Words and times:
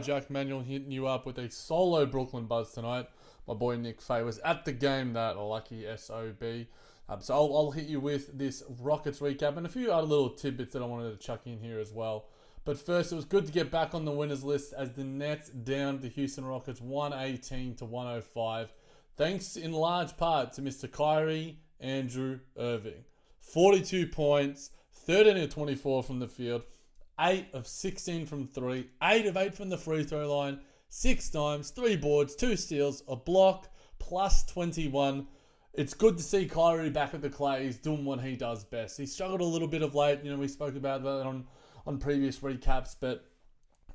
Jack 0.00 0.30
Manuel 0.30 0.60
hitting 0.60 0.90
you 0.90 1.06
up 1.06 1.26
with 1.26 1.38
a 1.38 1.50
solo 1.50 2.06
Brooklyn 2.06 2.46
Buzz 2.46 2.72
tonight. 2.72 3.06
My 3.46 3.54
boy 3.54 3.76
Nick 3.76 4.00
Fay 4.00 4.22
was 4.22 4.38
at 4.40 4.64
the 4.64 4.72
game 4.72 5.12
that 5.14 5.36
lucky 5.36 5.86
SOB. 5.96 6.66
Um, 7.08 7.20
so 7.20 7.34
I'll, 7.34 7.56
I'll 7.56 7.70
hit 7.72 7.86
you 7.86 8.00
with 8.00 8.38
this 8.38 8.62
Rockets 8.80 9.18
recap 9.18 9.56
and 9.56 9.66
a 9.66 9.68
few 9.68 9.92
other 9.92 10.06
little 10.06 10.30
tidbits 10.30 10.72
that 10.72 10.82
I 10.82 10.86
wanted 10.86 11.10
to 11.10 11.26
chuck 11.26 11.46
in 11.46 11.58
here 11.58 11.80
as 11.80 11.92
well. 11.92 12.26
But 12.64 12.78
first, 12.78 13.10
it 13.10 13.16
was 13.16 13.24
good 13.24 13.46
to 13.46 13.52
get 13.52 13.70
back 13.70 13.94
on 13.94 14.04
the 14.04 14.12
winners 14.12 14.44
list 14.44 14.72
as 14.74 14.92
the 14.92 15.04
Nets 15.04 15.48
down 15.48 16.00
the 16.00 16.08
Houston 16.08 16.44
Rockets 16.44 16.80
118 16.80 17.74
to 17.76 17.84
105. 17.84 18.72
Thanks 19.16 19.56
in 19.56 19.72
large 19.72 20.16
part 20.16 20.52
to 20.54 20.62
Mr. 20.62 20.90
Kyrie 20.90 21.58
Andrew 21.80 22.40
Irving. 22.56 23.04
42 23.40 24.06
points, 24.06 24.70
13 24.92 25.36
of 25.38 25.52
24 25.52 26.02
from 26.02 26.20
the 26.20 26.28
field, 26.28 26.62
8 27.20 27.48
of 27.52 27.66
16 27.66 28.26
from 28.26 28.46
3, 28.46 28.88
8 29.02 29.26
of 29.26 29.36
8 29.36 29.54
from 29.54 29.68
the 29.68 29.76
free 29.76 30.02
throw 30.04 30.34
line, 30.34 30.60
6 30.88 31.30
times, 31.30 31.70
3 31.70 31.96
boards, 31.96 32.34
2 32.34 32.56
steals, 32.56 33.02
a 33.06 33.16
block, 33.16 33.68
plus 33.98 34.44
21. 34.46 35.26
It's 35.74 35.94
good 35.94 36.16
to 36.16 36.22
see 36.22 36.46
Kyrie 36.46 36.90
back 36.90 37.14
at 37.14 37.20
the 37.20 37.30
clay. 37.30 37.64
He's 37.64 37.76
doing 37.76 38.04
what 38.04 38.20
he 38.20 38.34
does 38.34 38.64
best. 38.64 38.96
He 38.96 39.06
struggled 39.06 39.40
a 39.40 39.44
little 39.44 39.68
bit 39.68 39.82
of 39.82 39.94
late. 39.94 40.24
You 40.24 40.30
know, 40.32 40.38
we 40.38 40.48
spoke 40.48 40.74
about 40.74 41.02
that 41.04 41.26
on, 41.26 41.46
on 41.86 41.98
previous 41.98 42.38
recaps, 42.38 42.96
but 42.98 43.24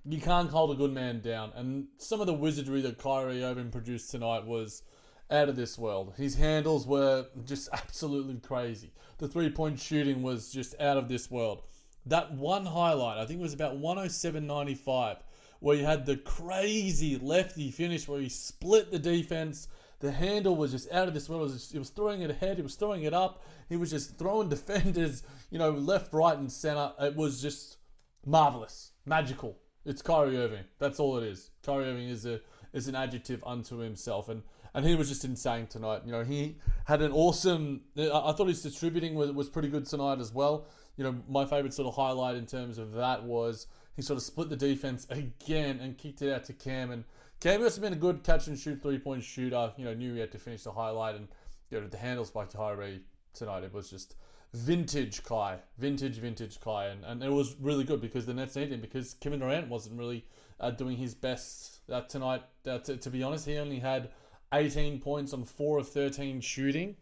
you 0.05 0.21
can't 0.21 0.49
hold 0.49 0.71
a 0.71 0.75
good 0.75 0.93
man 0.93 1.19
down. 1.19 1.51
And 1.55 1.87
some 1.97 2.21
of 2.21 2.27
the 2.27 2.33
wizardry 2.33 2.81
that 2.81 2.99
Kyrie 2.99 3.43
Irving 3.43 3.71
produced 3.71 4.11
tonight 4.11 4.45
was 4.45 4.83
out 5.31 5.49
of 5.49 5.55
this 5.55 5.77
world. 5.77 6.13
His 6.15 6.35
handles 6.35 6.85
were 6.85 7.25
just 7.45 7.69
absolutely 7.73 8.35
crazy. 8.35 8.93
The 9.17 9.27
three 9.27 9.49
point 9.49 9.79
shooting 9.79 10.21
was 10.21 10.51
just 10.51 10.79
out 10.79 10.97
of 10.97 11.07
this 11.07 11.31
world. 11.31 11.63
That 12.05 12.33
one 12.33 12.65
highlight, 12.65 13.17
I 13.17 13.25
think 13.25 13.39
it 13.39 13.43
was 13.43 13.53
about 13.53 13.79
107.95, 13.79 15.17
where 15.59 15.75
you 15.75 15.85
had 15.85 16.05
the 16.05 16.17
crazy 16.17 17.17
lefty 17.17 17.71
finish 17.71 18.07
where 18.07 18.21
he 18.21 18.29
split 18.29 18.91
the 18.91 18.99
defense. 18.99 19.67
The 19.99 20.11
handle 20.11 20.55
was 20.55 20.71
just 20.71 20.91
out 20.91 21.07
of 21.07 21.13
this 21.13 21.27
world. 21.29 21.41
It 21.41 21.45
was, 21.45 21.53
just, 21.53 21.71
he 21.71 21.79
was 21.79 21.89
throwing 21.89 22.21
it 22.21 22.29
ahead. 22.29 22.57
He 22.57 22.63
was 22.63 22.75
throwing 22.75 23.03
it 23.03 23.13
up. 23.13 23.43
He 23.69 23.77
was 23.77 23.89
just 23.89 24.17
throwing 24.17 24.49
defenders, 24.49 25.23
you 25.49 25.57
know, 25.57 25.71
left, 25.71 26.13
right, 26.13 26.37
and 26.37 26.51
center. 26.51 26.91
It 26.99 27.15
was 27.15 27.41
just 27.41 27.77
marvelous, 28.25 28.91
magical. 29.05 29.57
It's 29.85 30.01
Kyrie 30.01 30.37
Irving. 30.37 30.65
That's 30.79 30.99
all 30.99 31.17
it 31.17 31.23
is. 31.23 31.51
Kyrie 31.63 31.85
Irving 31.85 32.09
is 32.09 32.25
a 32.25 32.41
is 32.73 32.87
an 32.89 32.95
adjective 32.95 33.41
unto 33.45 33.77
himself, 33.77 34.29
and 34.29 34.43
and 34.73 34.85
he 34.85 34.95
was 34.95 35.07
just 35.07 35.23
insane 35.23 35.67
tonight. 35.67 36.01
You 36.05 36.11
know, 36.11 36.23
he 36.23 36.57
had 36.85 37.01
an 37.01 37.11
awesome. 37.11 37.81
I 37.97 38.33
thought 38.33 38.47
his 38.47 38.61
distributing 38.61 39.15
was, 39.15 39.31
was 39.31 39.49
pretty 39.49 39.69
good 39.69 39.85
tonight 39.85 40.19
as 40.19 40.33
well. 40.33 40.67
You 40.97 41.03
know, 41.03 41.15
my 41.27 41.45
favorite 41.45 41.73
sort 41.73 41.87
of 41.87 41.95
highlight 41.95 42.35
in 42.35 42.45
terms 42.45 42.77
of 42.77 42.93
that 42.93 43.23
was 43.23 43.67
he 43.95 44.01
sort 44.01 44.17
of 44.17 44.23
split 44.23 44.49
the 44.49 44.55
defense 44.55 45.07
again 45.09 45.79
and 45.79 45.97
kicked 45.97 46.21
it 46.21 46.31
out 46.33 46.45
to 46.45 46.53
Cam. 46.53 46.91
And 46.91 47.03
Cam 47.39 47.61
has 47.61 47.77
been 47.77 47.93
a 47.93 47.97
good 47.97 48.23
catch 48.23 48.47
and 48.47 48.57
shoot 48.57 48.81
three 48.81 48.99
point 48.99 49.23
shooter. 49.23 49.71
You 49.77 49.85
know, 49.85 49.93
knew 49.93 50.13
he 50.13 50.19
had 50.19 50.31
to 50.31 50.39
finish 50.39 50.63
the 50.63 50.71
highlight 50.71 51.15
and 51.15 51.27
you 51.69 51.79
know 51.79 51.87
the 51.87 51.97
handles 51.97 52.31
by 52.31 52.45
Kyrie 52.45 53.01
tonight. 53.33 53.63
It 53.63 53.73
was 53.73 53.89
just 53.89 54.15
vintage 54.53 55.23
Kai, 55.23 55.57
vintage, 55.77 56.17
vintage 56.17 56.59
Kai, 56.61 56.85
and, 56.87 57.03
and 57.03 57.23
it 57.23 57.31
was 57.31 57.55
really 57.59 57.83
good 57.83 58.01
because 58.01 58.25
the 58.25 58.33
Nets 58.33 58.55
needed 58.55 58.73
him 58.73 58.81
because 58.81 59.13
Kevin 59.15 59.39
Durant 59.39 59.67
wasn't 59.67 59.99
really 59.99 60.25
uh, 60.59 60.71
doing 60.71 60.97
his 60.97 61.13
best 61.13 61.79
uh, 61.91 62.01
tonight. 62.01 62.43
Uh, 62.65 62.79
to, 62.79 62.97
to 62.97 63.09
be 63.09 63.21
honest, 63.21 63.45
he 63.45 63.57
only 63.57 63.79
had 63.79 64.09
18 64.53 65.01
points 65.01 65.33
on 65.33 65.43
4 65.43 65.79
of 65.79 65.89
13 65.89 66.39
shooting, 66.39 66.95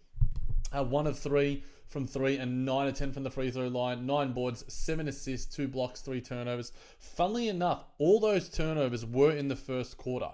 uh, 0.72 0.84
1 0.84 1.08
of 1.08 1.20
3 1.20 1.64
from 1.88 2.08
3, 2.08 2.38
and 2.38 2.66
9 2.66 2.88
of 2.88 2.96
10 2.96 3.12
from 3.12 3.24
the 3.24 3.30
free 3.30 3.52
throw 3.52 3.68
line, 3.68 4.06
9 4.06 4.34
boards, 4.34 4.64
7 4.68 5.08
assists, 5.08 5.54
2 5.56 5.68
blocks, 5.68 6.02
3 6.02 6.22
turnovers. 6.22 6.72
Funnily 7.00 7.48
enough, 7.50 7.86
all 7.98 8.20
those 8.20 8.50
turnovers 8.50 9.06
were 9.06 9.32
in 9.32 9.48
the 9.48 9.56
first 9.56 9.98
quarter. 9.98 10.32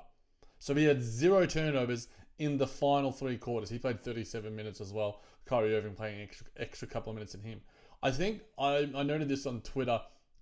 So 0.60 0.74
he 0.76 0.86
had 0.86 1.02
zero 1.02 1.46
turnovers 1.46 2.08
in 2.38 2.58
the 2.58 2.68
final 2.68 3.12
three 3.12 3.38
quarters. 3.38 3.70
He 3.70 3.80
played 3.80 4.02
37 4.02 4.54
minutes 4.54 4.82
as 4.82 4.92
well. 4.92 5.22
Kyrie 5.46 5.76
Irving 5.76 5.96
playing 5.96 6.22
extra, 6.22 6.48
extra 6.58 6.88
couple 6.88 7.12
of 7.12 7.16
minutes 7.16 7.34
in 7.34 7.42
him. 7.42 7.62
I 8.04 8.12
think 8.12 8.42
I, 8.58 8.90
I 8.96 9.04
noted 9.04 9.30
this 9.30 9.46
on 9.46 9.62
Twitter 9.62 10.02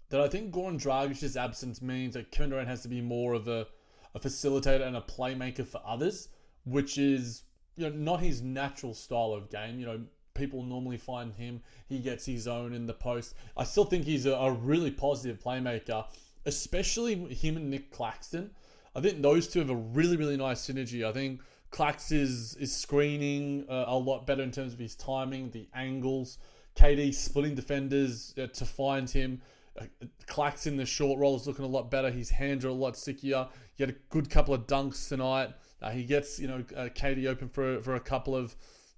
that 0.09 0.21
I 0.21 0.27
think 0.27 0.53
Goran 0.53 0.81
Dragic's 0.81 1.37
absence 1.37 1.81
means 1.81 2.15
that 2.15 2.31
Kevin 2.31 2.51
Durant 2.51 2.67
has 2.67 2.81
to 2.81 2.87
be 2.87 3.01
more 3.01 3.33
of 3.33 3.47
a, 3.47 3.67
a 4.15 4.19
facilitator 4.19 4.85
and 4.85 4.97
a 4.97 5.01
playmaker 5.01 5.65
for 5.67 5.81
others 5.85 6.29
which 6.67 6.97
is 6.97 7.43
you 7.75 7.89
know 7.89 7.95
not 7.95 8.19
his 8.19 8.41
natural 8.41 8.93
style 8.93 9.31
of 9.31 9.49
game. 9.49 9.79
You 9.79 9.85
know, 9.85 9.99
people 10.37 10.63
normally 10.63 10.97
find 10.97 11.33
him 11.33 11.61
he 11.87 11.99
gets 11.99 12.25
his 12.25 12.47
own 12.47 12.73
in 12.73 12.85
the 12.85 12.93
post. 12.93 13.33
I 13.55 13.63
still 13.63 13.85
think 13.85 14.05
he's 14.05 14.25
a, 14.25 14.33
a 14.33 14.51
really 14.51 14.91
positive 14.91 15.41
playmaker, 15.41 16.05
especially 16.45 17.15
him 17.33 17.57
and 17.57 17.69
Nick 17.69 17.91
Claxton. 17.91 18.51
I 18.95 19.01
think 19.01 19.21
those 19.21 19.47
two 19.47 19.59
have 19.59 19.69
a 19.69 19.75
really 19.75 20.17
really 20.17 20.37
nice 20.37 20.67
synergy. 20.67 21.05
I 21.05 21.11
think 21.11 21.41
Clax 21.71 22.11
is 22.11 22.55
is 22.55 22.75
screening 22.75 23.65
uh, 23.69 23.85
a 23.87 23.97
lot 23.97 24.25
better 24.25 24.43
in 24.43 24.51
terms 24.51 24.73
of 24.73 24.79
his 24.79 24.95
timing, 24.95 25.51
the 25.51 25.67
angles. 25.73 26.37
KD 26.75 27.13
splitting 27.13 27.55
defenders 27.55 28.35
uh, 28.37 28.47
to 28.47 28.65
find 28.65 29.09
him. 29.09 29.41
Uh, 29.79 29.85
Clax 30.27 30.67
in 30.67 30.77
the 30.77 30.85
short 30.85 31.19
roll 31.19 31.35
is 31.35 31.47
looking 31.47 31.65
a 31.65 31.67
lot 31.67 31.89
better. 31.89 32.11
His 32.11 32.29
hands 32.29 32.63
are 32.65 32.69
a 32.69 32.73
lot 32.73 32.95
stickier. 32.95 33.47
He 33.75 33.83
had 33.83 33.89
a 33.89 33.95
good 34.09 34.29
couple 34.29 34.53
of 34.53 34.67
dunks 34.67 35.09
tonight. 35.09 35.49
Uh, 35.81 35.89
he 35.91 36.03
gets 36.03 36.39
you 36.39 36.47
know 36.47 36.63
uh, 36.75 36.85
KD 36.85 37.27
open 37.27 37.49
for 37.49 37.81
for 37.81 37.95
a 37.95 37.99
couple 37.99 38.35
of 38.35 38.55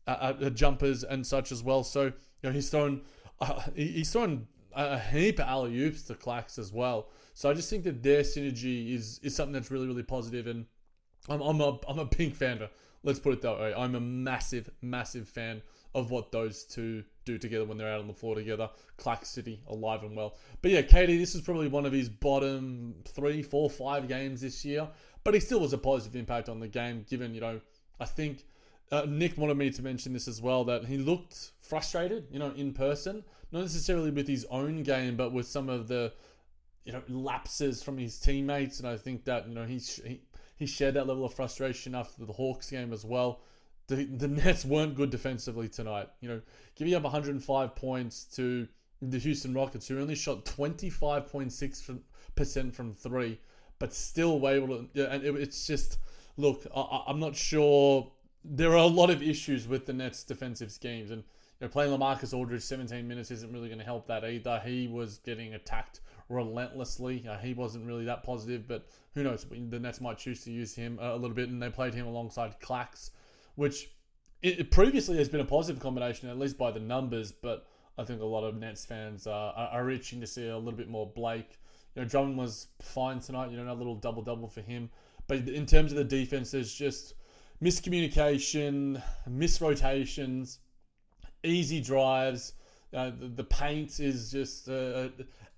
uh, 0.09 0.34
uh, 0.46 0.50
jumpers 0.50 1.03
and 1.03 1.26
such 1.26 1.52
as 1.52 1.64
well. 1.64 1.84
So 1.84 2.06
you 2.06 2.14
know 2.44 2.52
he's 2.52 2.70
thrown 2.70 3.02
uh, 3.40 3.61
he's 3.76 4.11
thrown 4.11 4.47
a 4.73 5.00
heap 5.00 5.40
of 5.40 5.47
alley 5.47 5.79
oops 5.79 6.03
to 6.03 6.14
Clax 6.14 6.59
as 6.59 6.72
well. 6.72 7.09
So 7.34 7.50
I 7.50 7.53
just 7.53 7.70
think 7.70 7.84
that 7.84 8.03
their 8.03 8.22
synergy 8.22 8.94
is 8.94 9.20
is 9.23 9.35
something 9.35 9.53
that's 9.53 9.72
really 9.72 9.88
really 9.88 10.03
positive, 10.03 10.47
and 10.47 10.66
I'm 11.28 11.41
I'm 11.41 11.61
a 11.61 11.79
I'm 11.88 12.00
a 12.00 12.06
pink 12.06 12.35
fan. 12.35 12.61
Let's 13.03 13.20
put 13.20 13.34
it 13.34 13.41
that 13.41 13.59
way. 13.59 13.73
I'm 13.73 13.96
a 13.96 14.00
massive 14.00 14.70
massive 14.82 15.28
fan 15.28 15.61
of 15.96 16.12
what 16.12 16.32
those 16.32 16.64
two 16.64 17.03
do 17.26 17.38
together 17.38 17.66
when 17.66 17.78
they're 17.78 17.91
out 17.91 18.00
on 18.00 18.08
the 18.08 18.14
floor 18.14 18.35
together. 18.35 18.70
Clax 18.97 19.26
City 19.26 19.62
alive 19.67 20.03
and 20.03 20.16
well. 20.16 20.35
But 20.62 20.72
yeah, 20.72 20.82
KD, 20.82 21.17
this 21.17 21.34
is 21.34 21.41
probably 21.41 21.67
one 21.67 21.85
of 21.85 21.94
his 21.94 22.09
bottom 22.09 22.96
three, 23.05 23.41
four, 23.41 23.70
five 23.70 24.08
games 24.08 24.41
this 24.41 24.64
year. 24.64 24.88
But 25.23 25.34
he 25.34 25.40
still 25.40 25.59
was 25.59 25.73
a 25.73 25.78
positive 25.78 26.16
impact 26.16 26.47
on 26.47 26.59
the 26.59 26.67
game, 26.67 27.05
given, 27.09 27.34
you 27.34 27.41
know, 27.41 27.59
I 28.00 28.05
think 28.05 28.46
uh, 28.91 29.06
Nick 29.08 29.38
wanted 29.38 29.58
me 29.58 29.70
to 29.72 29.82
mention 29.82 30.14
this 30.14 30.28
as 30.28 30.41
well 30.41 30.64
that 30.66 30.86
he 30.86 30.97
looked 30.97 31.52
frustrated, 31.62 32.28
you 32.32 32.40
know, 32.40 32.52
in 32.56 32.74
person, 32.74 33.24
not 33.52 33.62
necessarily 33.62 34.12
with 34.12 34.28
his 34.28 34.46
own 34.50 34.84
game, 34.84 35.16
but 35.16 35.32
with 35.32 35.47
some 35.47 35.70
of 35.70 35.88
the, 35.88 36.12
you 36.86 36.94
know, 36.94 37.02
lapses 37.08 37.84
from 37.84 37.97
his 37.97 38.20
teammates. 38.20 38.80
And 38.80 38.88
I 38.88 38.97
think 38.97 39.26
that, 39.26 39.47
you 39.47 39.53
know, 39.53 39.66
he, 39.66 39.82
he, 40.58 40.66
shared 40.66 40.96
that 40.96 41.08
level 41.08 41.26
of 41.26 41.34
frustration 41.34 41.94
after 41.94 42.26
the 42.26 42.34
Hawks 42.34 42.70
game 42.70 42.91
as 42.91 43.06
well. 43.06 43.41
the, 43.88 44.06
the 44.06 44.28
Nets 44.28 44.66
weren't 44.66 44.96
good 44.96 45.09
defensively 45.09 45.70
tonight. 45.70 46.09
You 46.22 46.30
know, 46.30 46.41
giving 46.76 46.96
up 46.96 47.03
105 47.03 47.76
points 47.76 48.24
to 48.36 48.68
the 49.02 49.20
Houston 49.20 49.53
Rockets, 49.53 49.88
who 49.88 50.00
only 50.00 50.16
shot 50.16 50.46
25.6 50.46 52.00
percent 52.36 52.74
from 52.74 52.94
three, 52.94 53.40
but 53.78 53.94
still 53.94 54.40
were 54.40 54.52
able 54.52 54.68
to. 54.68 54.88
Yeah, 54.94 55.06
and 55.06 55.24
it, 55.24 55.36
it's 55.36 55.68
just 55.68 56.00
look, 56.38 56.66
I, 56.76 57.03
I'm 57.08 57.20
not 57.20 57.36
sure. 57.36 58.12
There 58.44 58.72
are 58.72 58.78
a 58.78 58.86
lot 58.86 59.09
of 59.09 59.22
issues 59.22 59.68
with 59.68 59.86
the 59.86 59.94
Nets' 59.94 60.24
defensive 60.24 60.72
schemes, 60.72 61.12
and 61.12 61.24
you 61.59 61.68
know, 61.68 61.70
playing 61.70 61.91
Lamarcus 61.91 62.34
Aldridge 62.34 62.62
17 62.62 63.08
minutes 63.08 63.32
isn't 63.32 63.52
really 63.52 63.68
going 63.68 63.80
to 63.80 63.86
help 63.86 64.08
that 64.08 64.24
either. 64.24 64.62
He 64.66 64.88
was 64.88 65.18
getting 65.20 65.53
attacked 65.53 66.00
relentlessly. 66.30 67.26
Uh, 67.28 67.38
he 67.38 67.53
wasn't 67.53 67.86
really 67.86 68.06
that 68.06 68.24
positive, 68.24 68.68
but 68.68 68.88
who 69.14 69.24
knows? 69.24 69.46
The 69.50 69.80
Nets 69.80 70.00
might 70.00 70.18
choose 70.18 70.44
to 70.46 70.52
use 70.52 70.74
him 70.74 71.00
a 71.02 71.16
little 71.16 71.36
bit, 71.36 71.50
and 71.50 71.62
they 71.62 71.70
played 71.70 71.94
him 71.94 72.08
alongside 72.08 72.59
Clax, 72.62 73.09
which 73.56 73.90
it, 74.41 74.72
previously 74.72 75.18
has 75.18 75.28
been 75.28 75.41
a 75.41 75.46
positive 75.46 75.82
combination, 75.82 76.30
at 76.30 76.40
least 76.40 76.58
by 76.58 76.72
the 76.72 76.80
numbers. 76.80 77.32
But 77.32 77.68
I 77.97 78.06
think 78.06 78.22
a 78.22 78.26
lot 78.26 78.46
of 78.46 78.56
Nets 78.56 78.86
fans 78.86 79.28
are, 79.28 79.53
are 79.53 79.86
to 79.86 80.28
see 80.28 80.47
a 80.47 80.58
little 80.58 80.78
bit 80.78 80.90
more 80.90 81.08
Blake. 81.08 81.59
You 81.96 82.03
know, 82.03 82.08
Drummond 82.08 82.38
was 82.38 82.68
fine 82.82 83.20
tonight. 83.20 83.52
You 83.52 83.58
know, 83.58 83.72
a 83.72 83.74
little 83.74 83.96
double 83.96 84.22
double 84.22 84.47
for 84.47 84.62
him. 84.62 84.90
But 85.28 85.47
in 85.50 85.66
terms 85.66 85.91
of 85.91 85.97
the 85.97 86.03
defense, 86.03 86.52
there's 86.52 86.74
just 86.74 87.16
miscommunication, 87.61 89.02
misrotations, 89.29 90.58
easy 91.44 91.82
drives. 91.82 92.53
Uh, 92.94 93.11
the, 93.20 93.28
the, 93.28 93.44
paint 93.44 94.00
is 94.00 94.32
just 94.32 94.67
uh, 94.67 94.73
uh, 94.73 95.09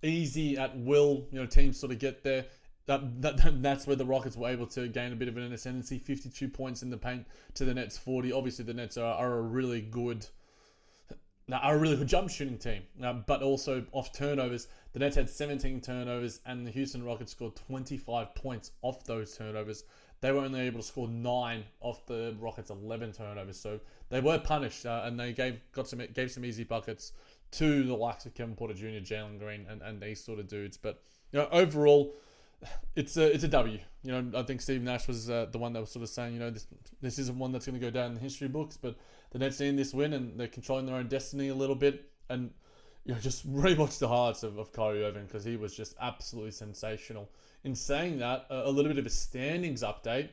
easy 0.04 0.58
at 0.58 0.78
will. 0.78 1.26
You 1.32 1.40
know, 1.40 1.46
teams 1.46 1.80
sort 1.80 1.92
of 1.92 2.00
get 2.00 2.24
there. 2.24 2.46
That, 2.88 3.22
that, 3.22 3.62
that's 3.62 3.88
where 3.88 3.96
the 3.96 4.06
Rockets 4.06 4.36
were 4.36 4.50
able 4.50 4.68
to 4.68 4.88
gain 4.88 5.14
a 5.14 5.16
bit 5.16 5.28
of 5.28 5.38
an 5.38 5.54
ascendancy. 5.54 5.98
52 5.98 6.50
points 6.50 6.82
in 6.82 6.90
the 6.90 6.98
paint 6.98 7.26
to 7.54 7.64
the 7.64 7.74
Nets 7.74 7.98
40. 7.98 8.34
Obviously, 8.34 8.66
the 8.66 8.74
Nets 8.74 8.98
are, 8.98 9.14
are 9.16 9.38
a 9.38 9.42
really 9.42 9.82
good 9.82 10.26
are 11.52 11.76
a 11.76 11.78
really 11.78 11.98
good 11.98 12.08
jump 12.08 12.30
shooting 12.30 12.58
team, 12.58 12.84
uh, 13.04 13.14
but 13.14 13.42
also 13.42 13.86
off 13.92 14.14
turnovers. 14.14 14.68
The 14.94 15.00
Nets 15.00 15.16
had 15.16 15.30
17 15.30 15.82
turnovers, 15.82 16.40
and 16.46 16.66
the 16.66 16.72
Houston 16.72 17.04
Rockets 17.04 17.32
scored 17.32 17.56
25 17.56 18.34
points 18.36 18.72
off 18.82 19.04
those 19.06 19.36
turnovers. 19.38 19.84
They 20.22 20.32
were 20.32 20.42
only 20.42 20.62
able 20.62 20.80
to 20.82 20.86
score 20.86 21.08
nine 21.08 21.64
off 21.80 22.06
the 22.06 22.36
Rockets' 22.40 22.70
11 22.70 23.14
turnovers, 23.14 23.60
so 23.60 23.80
they 24.10 24.22
were 24.22 24.38
punished, 24.38 24.86
uh, 24.86 25.02
and 25.04 25.20
they 25.20 25.34
gave 25.34 25.60
got 25.72 25.88
some 25.88 26.02
gave 26.14 26.32
some 26.32 26.46
easy 26.46 26.64
buckets 26.64 27.12
to 27.52 27.84
the 27.84 27.96
likes 27.96 28.26
of 28.26 28.36
Kevin 28.36 28.56
Porter 28.56 28.76
Jr., 28.76 29.02
Jalen 29.04 29.40
Green, 29.40 29.66
and, 29.68 29.82
and 29.82 30.00
these 30.00 30.24
sort 30.24 30.40
of 30.40 30.48
dudes. 30.48 30.78
But 30.78 31.02
you 31.32 31.40
know, 31.40 31.48
overall, 31.52 32.14
it's 32.96 33.18
a 33.18 33.34
it's 33.34 33.44
a 33.44 33.48
W. 33.48 33.80
You 34.04 34.12
know, 34.12 34.40
I 34.40 34.44
think 34.44 34.62
Steve 34.62 34.84
Nash 34.84 35.08
was 35.08 35.30
uh, 35.30 35.48
the 35.52 35.58
one 35.58 35.74
that 35.74 35.80
was 35.80 35.92
sort 35.92 36.04
of 36.04 36.10
saying, 36.10 36.34
you 36.34 36.40
know, 36.40 36.52
this 36.52 36.68
this 37.02 37.18
isn't 37.18 37.38
one 37.38 37.52
that's 37.52 37.66
going 37.66 37.80
to 37.80 37.86
go 37.86 37.92
down 37.92 38.08
in 38.08 38.14
the 38.14 38.20
history 38.20 38.48
books, 38.48 38.78
but 38.78 38.98
the 39.32 39.40
Nets 39.40 39.58
seeing 39.58 39.76
this 39.76 39.94
win 39.94 40.14
and 40.14 40.40
they're 40.40 40.48
controlling 40.48 40.86
their 40.86 40.96
own 40.96 41.08
destiny 41.08 41.50
a 41.50 41.56
little 41.56 41.76
bit, 41.76 42.10
and 42.30 42.52
you 43.06 43.14
know, 43.14 43.20
just 43.20 43.52
rewatch 43.54 43.98
the 43.98 44.08
highlights 44.08 44.44
of, 44.44 44.58
of 44.58 44.72
Kyrie 44.72 45.04
Irving 45.04 45.26
because 45.26 45.44
he 45.44 45.58
was 45.58 45.76
just 45.76 45.96
absolutely 46.00 46.52
sensational. 46.52 47.30
In 47.64 47.76
saying 47.76 48.20
that, 48.20 48.48
a, 48.50 48.72
little 48.72 48.90
bit 48.90 48.98
of 48.98 49.06
a 49.06 49.10
standings 49.10 49.84
update. 49.84 50.30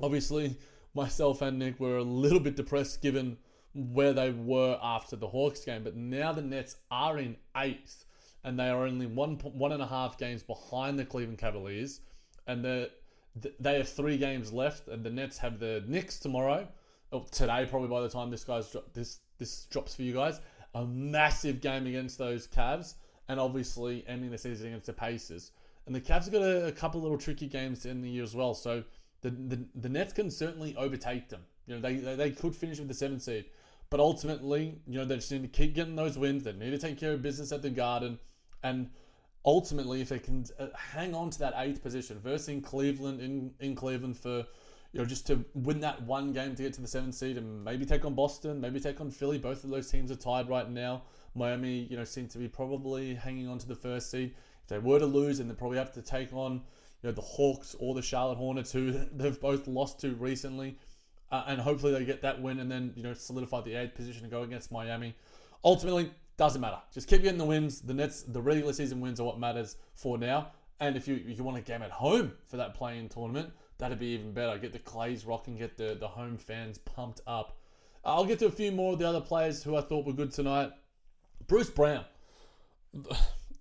Obviously, 0.00 0.56
myself 0.94 1.42
and 1.42 1.58
Nick 1.58 1.78
were 1.78 1.98
a 1.98 2.02
little 2.02 2.40
bit 2.40 2.56
depressed 2.56 3.02
given 3.02 3.36
where 3.74 4.12
they 4.12 4.30
were 4.30 4.78
after 4.82 5.16
the 5.16 5.28
Hawks 5.28 5.64
game, 5.64 5.84
but 5.84 5.96
now 5.96 6.32
the 6.32 6.42
Nets 6.42 6.76
are 6.90 7.18
in 7.18 7.36
eighth 7.56 8.04
and 8.44 8.58
they 8.58 8.68
are 8.68 8.86
only 8.86 9.06
one 9.06 9.36
one 9.36 9.72
and 9.72 9.82
a 9.82 9.86
half 9.86 10.18
games 10.18 10.42
behind 10.42 10.98
the 10.98 11.04
Cleveland 11.04 11.38
Cavaliers, 11.38 12.00
and 12.46 12.64
the 12.64 12.90
they 13.58 13.78
have 13.78 13.88
three 13.88 14.16
games 14.16 14.52
left, 14.52 14.86
and 14.86 15.02
the 15.02 15.10
Nets 15.10 15.38
have 15.38 15.58
the 15.58 15.82
Knicks 15.88 16.20
tomorrow. 16.20 16.68
Oh, 17.10 17.24
today, 17.30 17.66
probably 17.68 17.88
by 17.88 18.02
the 18.02 18.08
time 18.08 18.30
this 18.30 18.44
guy's 18.44 18.76
this 18.92 19.20
this 19.38 19.64
drops 19.66 19.94
for 19.94 20.02
you 20.02 20.12
guys, 20.12 20.40
a 20.74 20.84
massive 20.84 21.60
game 21.60 21.86
against 21.86 22.18
those 22.18 22.46
Cavs, 22.46 22.94
and 23.28 23.40
obviously 23.40 24.04
ending 24.06 24.30
the 24.30 24.38
season 24.38 24.68
against 24.68 24.86
the 24.86 24.92
Pacers. 24.92 25.50
And 25.86 25.94
the 25.94 26.00
Cavs 26.00 26.24
have 26.24 26.32
got 26.32 26.42
a, 26.42 26.66
a 26.66 26.72
couple 26.72 27.00
little 27.00 27.18
tricky 27.18 27.46
games 27.46 27.84
in 27.84 28.00
the 28.00 28.08
year 28.08 28.22
as 28.22 28.34
well. 28.34 28.54
So 28.54 28.84
the, 29.20 29.30
the 29.30 29.64
the 29.74 29.88
Nets 29.88 30.12
can 30.12 30.30
certainly 30.30 30.74
overtake 30.76 31.28
them. 31.28 31.42
You 31.66 31.74
know, 31.74 31.80
they 31.80 31.96
they, 31.96 32.14
they 32.14 32.30
could 32.30 32.54
finish 32.54 32.78
with 32.78 32.88
the 32.88 32.94
seventh 32.94 33.22
seed. 33.22 33.46
But 33.90 34.00
ultimately, 34.00 34.78
you 34.86 34.98
know, 34.98 35.04
they 35.04 35.16
just 35.16 35.30
need 35.30 35.42
to 35.42 35.48
keep 35.48 35.74
getting 35.74 35.94
those 35.94 36.18
wins. 36.18 36.44
They 36.44 36.52
need 36.52 36.70
to 36.70 36.78
take 36.78 36.98
care 36.98 37.12
of 37.12 37.22
business 37.22 37.52
at 37.52 37.62
the 37.62 37.70
Garden. 37.70 38.18
And 38.62 38.90
ultimately, 39.44 40.00
if 40.00 40.08
they 40.08 40.18
can 40.18 40.44
uh, 40.58 40.66
hang 40.76 41.14
on 41.14 41.30
to 41.30 41.38
that 41.40 41.54
eighth 41.56 41.82
position, 41.82 42.18
versus 42.18 42.62
Cleveland 42.64 43.20
in, 43.20 43.52
in 43.60 43.74
Cleveland 43.74 44.16
for 44.16 44.46
you 44.92 45.00
know 45.00 45.04
just 45.04 45.26
to 45.26 45.44
win 45.54 45.80
that 45.80 46.02
one 46.02 46.32
game 46.32 46.54
to 46.54 46.62
get 46.62 46.72
to 46.74 46.80
the 46.80 46.88
seventh 46.88 47.14
seed 47.14 47.36
and 47.36 47.64
maybe 47.64 47.84
take 47.84 48.04
on 48.04 48.14
Boston, 48.14 48.60
maybe 48.60 48.80
take 48.80 49.00
on 49.00 49.10
Philly. 49.10 49.38
Both 49.38 49.64
of 49.64 49.70
those 49.70 49.90
teams 49.90 50.10
are 50.10 50.16
tied 50.16 50.48
right 50.48 50.70
now. 50.70 51.02
Miami, 51.34 51.86
you 51.90 51.96
know, 51.96 52.04
seem 52.04 52.28
to 52.28 52.38
be 52.38 52.48
probably 52.48 53.14
hanging 53.14 53.48
on 53.48 53.58
to 53.58 53.68
the 53.68 53.74
first 53.74 54.10
seed. 54.10 54.34
If 54.64 54.68
they 54.68 54.78
were 54.78 54.98
to 54.98 55.06
lose, 55.06 55.40
and 55.40 55.48
they 55.48 55.54
probably 55.54 55.78
have 55.78 55.92
to 55.92 56.02
take 56.02 56.32
on 56.32 56.62
you 57.02 57.08
know 57.08 57.12
the 57.12 57.22
Hawks 57.22 57.76
or 57.78 57.94
the 57.94 58.02
Charlotte 58.02 58.36
Hornets, 58.36 58.72
who 58.72 58.92
they've 59.12 59.40
both 59.40 59.66
lost 59.66 60.00
to 60.00 60.14
recently. 60.14 60.78
Uh, 61.30 61.44
and 61.48 61.60
hopefully 61.60 61.92
they 61.92 62.04
get 62.04 62.22
that 62.22 62.40
win 62.40 62.60
and 62.60 62.70
then 62.70 62.92
you 62.96 63.02
know 63.02 63.12
solidify 63.12 63.60
the 63.62 63.74
eighth 63.74 63.94
position 63.94 64.22
and 64.22 64.30
go 64.30 64.42
against 64.42 64.70
Miami. 64.70 65.14
Ultimately, 65.64 66.10
doesn't 66.36 66.60
matter. 66.60 66.78
Just 66.92 67.08
keep 67.08 67.22
getting 67.22 67.38
the 67.38 67.44
wins. 67.44 67.80
The 67.80 67.94
Nets, 67.94 68.22
the 68.22 68.40
regular 68.40 68.72
season 68.72 69.00
wins 69.00 69.20
are 69.20 69.24
what 69.24 69.38
matters 69.38 69.76
for 69.94 70.18
now. 70.18 70.48
And 70.80 70.96
if 70.96 71.06
you 71.06 71.20
if 71.26 71.38
you 71.38 71.44
want 71.44 71.58
a 71.58 71.60
game 71.60 71.82
at 71.82 71.90
home 71.90 72.32
for 72.46 72.56
that 72.56 72.74
play-in 72.74 73.08
tournament, 73.08 73.50
that'd 73.78 73.98
be 73.98 74.08
even 74.08 74.32
better. 74.32 74.58
Get 74.58 74.72
the 74.72 74.78
Clays 74.78 75.24
rocking, 75.24 75.56
get 75.56 75.76
the, 75.76 75.96
the 75.98 76.08
home 76.08 76.36
fans 76.36 76.78
pumped 76.78 77.20
up. 77.26 77.58
I'll 78.04 78.24
get 78.24 78.38
to 78.40 78.46
a 78.46 78.50
few 78.50 78.72
more 78.72 78.92
of 78.92 78.98
the 78.98 79.08
other 79.08 79.20
players 79.20 79.62
who 79.62 79.76
I 79.76 79.80
thought 79.80 80.04
were 80.04 80.12
good 80.12 80.32
tonight. 80.32 80.72
Bruce 81.46 81.70
Brown. 81.70 82.04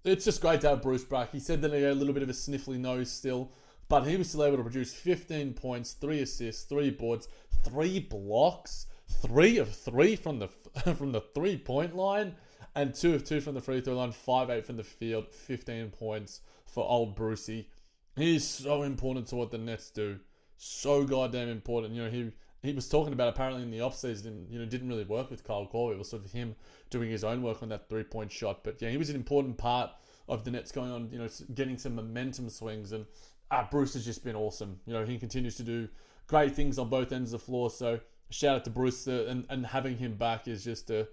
It's 0.03 0.25
just 0.25 0.41
great 0.41 0.61
to 0.61 0.69
have 0.69 0.81
Bruce 0.81 1.05
back. 1.05 1.31
He 1.31 1.39
said 1.39 1.61
that 1.61 1.73
he 1.73 1.81
had 1.81 1.93
a 1.93 1.95
little 1.95 2.13
bit 2.13 2.23
of 2.23 2.29
a 2.29 2.33
sniffly 2.33 2.77
nose 2.77 3.09
still, 3.09 3.51
but 3.87 4.05
he 4.05 4.17
was 4.17 4.29
still 4.29 4.43
able 4.43 4.57
to 4.57 4.63
produce 4.63 4.93
15 4.93 5.53
points, 5.53 5.93
3 5.93 6.21
assists, 6.21 6.63
3 6.63 6.91
boards, 6.91 7.27
3 7.63 7.99
blocks, 7.99 8.87
3 9.21 9.57
of 9.57 9.73
3 9.73 10.15
from 10.15 10.39
the 10.39 10.47
from 10.95 11.11
the 11.11 11.21
three-point 11.21 11.95
line 11.95 12.35
and 12.75 12.93
two 12.93 13.13
of 13.13 13.23
two 13.23 13.39
from 13.39 13.53
the 13.53 13.61
free 13.61 13.81
throw 13.81 13.95
line, 13.95 14.11
five 14.11 14.49
eight 14.49 14.65
from 14.65 14.77
the 14.77 14.83
field, 14.83 15.27
15 15.29 15.91
points 15.91 16.41
for 16.65 16.83
old 16.87 17.15
Brucey. 17.15 17.69
He's 18.15 18.47
so 18.47 18.83
important 18.83 19.27
to 19.27 19.35
what 19.35 19.51
the 19.51 19.57
Nets 19.57 19.89
do. 19.89 20.19
So 20.57 21.03
goddamn 21.03 21.49
important. 21.49 21.93
You 21.93 22.03
know, 22.03 22.09
he 22.09 22.31
he 22.63 22.73
was 22.73 22.87
talking 22.87 23.13
about 23.13 23.27
apparently 23.27 23.61
in 23.61 23.71
the 23.71 23.79
offseason, 23.79 24.49
you 24.49 24.57
know, 24.57 24.65
didn't 24.65 24.87
really 24.87 25.03
work 25.03 25.29
with 25.29 25.43
Kyle 25.43 25.69
Korver. 25.71 25.93
It 25.93 25.97
was 25.97 26.09
sort 26.09 26.25
of 26.25 26.31
him 26.31 26.55
doing 26.89 27.09
his 27.09 27.23
own 27.23 27.41
work 27.41 27.61
on 27.61 27.69
that 27.69 27.89
three 27.89 28.03
point 28.03 28.31
shot. 28.31 28.63
But 28.63 28.81
yeah, 28.81 28.89
he 28.89 28.97
was 28.97 29.09
an 29.09 29.15
important 29.15 29.57
part 29.57 29.91
of 30.29 30.45
the 30.45 30.51
Nets 30.51 30.71
going 30.71 30.91
on, 30.91 31.09
you 31.11 31.19
know, 31.19 31.27
getting 31.53 31.77
some 31.77 31.95
momentum 31.95 32.49
swings. 32.49 32.93
And 32.93 33.05
ah, 33.51 33.67
Bruce 33.69 33.93
has 33.95 34.05
just 34.05 34.23
been 34.23 34.35
awesome. 34.35 34.79
You 34.85 34.93
know, 34.93 35.05
he 35.05 35.19
continues 35.19 35.55
to 35.57 35.63
do 35.63 35.89
great 36.27 36.55
things 36.55 36.79
on 36.79 36.87
both 36.89 37.11
ends 37.11 37.33
of 37.33 37.41
the 37.41 37.45
floor. 37.45 37.69
So 37.69 37.99
shout 38.29 38.55
out 38.55 38.63
to 38.63 38.69
Bruce. 38.69 39.07
Uh, 39.07 39.25
and, 39.27 39.45
and 39.49 39.65
having 39.65 39.97
him 39.97 40.15
back 40.15 40.47
is 40.47 40.63
just 40.63 40.89
a 40.89 41.07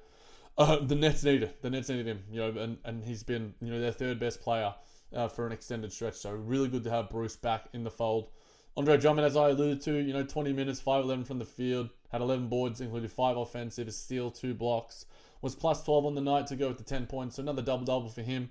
uh, 0.56 0.76
the 0.76 0.94
Nets 0.94 1.24
need 1.24 1.42
it. 1.42 1.62
The 1.62 1.70
Nets 1.70 1.88
needed 1.88 2.06
him, 2.06 2.22
you 2.30 2.40
know, 2.40 2.60
and, 2.60 2.78
and 2.84 3.04
he's 3.04 3.22
been, 3.22 3.54
you 3.60 3.70
know, 3.70 3.80
their 3.80 3.92
third 3.92 4.20
best 4.20 4.40
player 4.40 4.74
uh, 5.14 5.28
for 5.28 5.46
an 5.46 5.52
extended 5.52 5.92
stretch. 5.92 6.14
So 6.14 6.30
really 6.32 6.68
good 6.68 6.84
to 6.84 6.90
have 6.90 7.10
Bruce 7.10 7.36
back 7.36 7.68
in 7.72 7.82
the 7.82 7.90
fold. 7.90 8.28
Andre 8.76 8.96
Drummond, 8.96 9.26
as 9.26 9.36
I 9.36 9.50
alluded 9.50 9.80
to, 9.82 9.92
you 9.92 10.12
know, 10.12 10.22
20 10.22 10.52
minutes, 10.52 10.80
5'11 10.80 11.26
from 11.26 11.38
the 11.38 11.44
field, 11.44 11.90
had 12.10 12.20
11 12.20 12.48
boards, 12.48 12.80
included 12.80 13.10
5 13.10 13.36
offensive, 13.36 13.88
a 13.88 13.92
steal, 13.92 14.30
2 14.30 14.54
blocks, 14.54 15.06
was 15.42 15.54
plus 15.54 15.82
12 15.84 16.06
on 16.06 16.14
the 16.14 16.20
night 16.20 16.46
to 16.48 16.56
go 16.56 16.68
with 16.68 16.78
the 16.78 16.84
10 16.84 17.06
points. 17.06 17.36
So 17.36 17.42
another 17.42 17.62
double 17.62 17.84
double 17.84 18.08
for 18.08 18.22
him. 18.22 18.50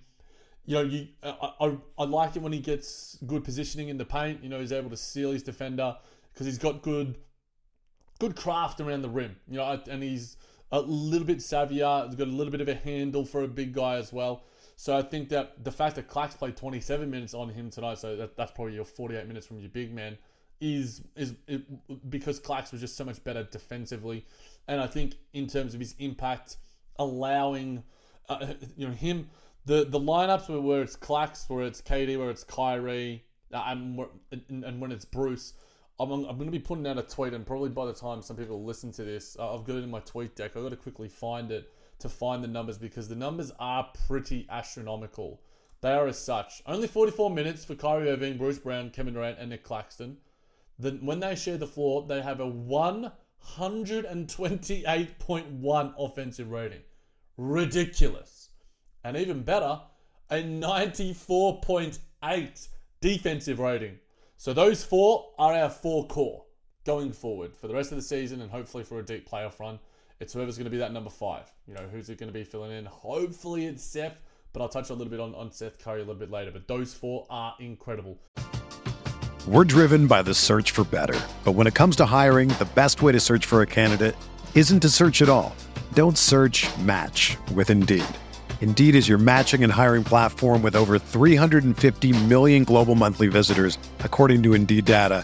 You 0.66 0.76
know, 0.76 0.82
you 0.82 1.08
I, 1.24 1.54
I, 1.62 1.78
I 1.98 2.04
like 2.04 2.36
it 2.36 2.42
when 2.42 2.54
he 2.54 2.60
gets 2.60 3.18
good 3.26 3.44
positioning 3.44 3.90
in 3.90 3.98
the 3.98 4.06
paint. 4.06 4.44
You 4.44 4.50
know, 4.50 4.60
he's 4.60 4.72
able 4.72 4.90
to 4.90 4.98
seal 4.98 5.32
his 5.32 5.42
defender 5.42 5.96
because 6.34 6.46
he's 6.46 6.58
got 6.58 6.82
good 6.82 7.16
good 8.20 8.36
craft 8.36 8.80
around 8.82 9.02
the 9.02 9.10
rim. 9.10 9.38
You 9.48 9.58
know, 9.58 9.82
and 9.90 10.04
he's 10.04 10.38
a 10.72 10.82
little 10.82 11.26
bit 11.26 11.40
savvier. 11.40 12.06
He's 12.06 12.16
got 12.16 12.28
a 12.28 12.32
little 12.32 12.52
bit 12.52 12.62
of 12.62 12.68
a 12.68 12.76
handle 12.76 13.26
for 13.26 13.44
a 13.44 13.48
big 13.48 13.74
guy 13.74 13.96
as 13.96 14.14
well. 14.14 14.44
So 14.80 14.96
I 14.96 15.02
think 15.02 15.28
that 15.28 15.62
the 15.62 15.74
fact 15.74 15.98
that 15.98 16.08
Clax 16.08 16.38
played 16.38 16.56
27 16.56 17.12
minutes 17.12 17.34
on 17.34 17.50
him 17.50 17.70
tonight, 17.70 17.98
so 17.98 18.16
that, 18.16 18.38
that's 18.38 18.54
probably 18.54 18.76
your 18.76 18.86
48 18.86 19.28
minutes 19.28 19.46
from 19.46 19.60
your 19.60 19.68
big 19.68 19.94
man, 19.94 20.18
is 20.62 21.02
is 21.18 21.34
it, 21.48 22.10
because 22.10 22.40
Clax 22.40 22.72
was 22.72 22.80
just 22.80 22.96
so 22.96 23.04
much 23.04 23.22
better 23.26 23.44
defensively, 23.44 24.26
and 24.70 24.80
I 24.80 24.88
think 24.88 25.16
in 25.34 25.48
terms 25.48 25.74
of 25.74 25.82
his 25.82 25.96
impact, 26.00 26.56
allowing 26.98 27.84
uh, 28.30 28.54
you 28.78 28.88
know 28.88 28.94
him 28.94 29.30
the 29.66 29.84
the 29.84 30.00
lineups 30.00 30.48
where, 30.48 30.62
where 30.62 30.82
it's 30.82 30.96
Clax, 30.96 31.50
where 31.50 31.66
it's 31.66 31.82
KD, 31.82 32.18
where 32.18 32.30
it's 32.30 32.46
Kyrie, 32.46 33.26
uh, 33.54 33.62
and, 33.68 34.00
and 34.50 34.80
when 34.80 34.94
it's 34.94 35.04
Bruce. 35.04 35.56
I'm, 36.00 36.10
I'm 36.10 36.24
going 36.24 36.46
to 36.46 36.52
be 36.52 36.60
putting 36.60 36.88
out 36.88 36.98
a 36.98 37.02
tweet, 37.02 37.34
and 37.34 37.46
probably 37.46 37.68
by 37.68 37.86
the 37.86 37.94
time 37.94 38.22
some 38.22 38.38
people 38.38 38.64
listen 38.64 38.94
to 38.94 39.04
this, 39.04 39.36
uh, 39.38 39.54
I've 39.54 39.66
got 39.66 39.76
it 39.76 39.84
in 39.84 39.92
my 39.92 40.00
tweet 40.00 40.38
deck. 40.38 40.56
I've 40.56 40.64
got 40.64 40.70
to 40.70 40.78
quickly 40.78 41.10
find 41.10 41.52
it 41.52 41.70
to 42.00 42.10
find 42.10 42.44
the 42.44 42.48
numbers 42.48 42.78
because 42.78 43.08
the 43.08 43.16
numbers 43.16 43.52
are 43.60 43.90
pretty 44.08 44.48
astronomical. 44.50 45.42
They 45.82 45.92
are 45.92 46.08
as 46.08 46.20
such. 46.20 46.62
Only 46.66 46.88
44 46.88 47.30
minutes 47.30 47.64
for 47.64 47.76
Kyrie 47.76 48.10
Irving, 48.10 48.38
Bruce 48.38 48.60
Brown, 48.60 48.90
Kevin 48.90 49.14
Durant, 49.14 49.40
and 49.40 49.50
Nick 49.50 49.64
Claxton. 49.64 50.18
The, 50.78 50.92
when 51.02 51.20
they 51.20 51.36
share 51.36 51.58
the 51.58 51.68
floor, 51.68 52.06
they 52.08 52.22
have 52.22 52.40
a 52.40 52.48
1 52.48 53.12
128.1 53.58 55.94
offensive 55.98 56.52
rating. 56.52 56.82
Ridiculous. 57.38 58.50
And 59.04 59.18
even 59.18 59.42
better, 59.44 59.82
a 60.30 60.44
94.8 60.44 62.68
defensive 63.02 63.60
rating. 63.60 63.98
So 64.38 64.54
those 64.54 64.84
four 64.84 65.32
are 65.38 65.54
our 65.54 65.70
four 65.70 66.08
core 66.08 66.46
going 66.86 67.12
forward 67.12 67.54
for 67.56 67.68
the 67.68 67.74
rest 67.74 67.92
of 67.92 67.98
the 67.98 68.02
season 68.02 68.42
and 68.42 68.52
hopefully 68.52 68.84
for 68.84 69.00
a 69.00 69.06
deep 69.06 69.30
playoff 69.30 69.60
run. 69.60 69.80
It's 70.20 70.34
whoever's 70.34 70.58
going 70.58 70.66
to 70.66 70.72
be 70.72 70.80
that 70.80 70.92
number 70.92 71.10
five. 71.10 71.50
You 71.66 71.76
know, 71.76 71.88
who's 71.90 72.10
it 72.10 72.18
going 72.18 72.28
to 72.28 72.38
be 72.38 72.44
filling 72.44 72.72
in? 72.72 72.84
Hopefully 72.84 73.68
it's 73.68 73.82
Seth, 73.82 74.20
but 74.52 74.62
I'll 74.62 74.68
touch 74.68 74.90
a 74.90 74.94
little 74.94 75.10
bit 75.10 75.22
on, 75.22 75.34
on 75.34 75.50
Seth 75.50 75.80
Curry 75.80 76.02
a 76.02 76.04
little 76.04 76.20
bit 76.20 76.30
later. 76.30 76.52
But 76.52 76.68
those 76.68 76.94
four 76.94 77.26
are 77.30 77.56
incredible. 77.60 78.20
We're 79.48 79.64
driven 79.64 80.08
by 80.08 80.22
the 80.24 80.34
search 80.34 80.72
for 80.72 80.84
better. 80.84 81.18
But 81.46 81.54
when 81.54 81.68
it 81.68 81.74
comes 81.74 81.96
to 81.98 82.06
hiring, 82.06 82.50
the 82.50 82.68
best 82.76 83.02
way 83.02 83.14
to 83.14 83.20
search 83.20 83.46
for 83.46 83.62
a 83.62 83.66
candidate 83.66 84.14
isn't 84.56 84.82
to 84.82 84.90
search 84.90 85.22
at 85.22 85.30
all. 85.30 85.56
Don't 85.94 86.18
search 86.18 86.68
match 86.80 87.38
with 87.54 87.70
Indeed. 87.70 88.04
Indeed 88.60 88.96
is 88.96 89.08
your 89.08 89.20
matching 89.20 89.64
and 89.64 89.72
hiring 89.72 90.04
platform 90.04 90.62
with 90.62 90.76
over 90.76 91.00
350 91.00 92.26
million 92.26 92.66
global 92.66 92.96
monthly 92.96 93.28
visitors, 93.28 93.78
according 94.00 94.44
to 94.44 94.54
Indeed 94.54 94.84
data, 94.84 95.24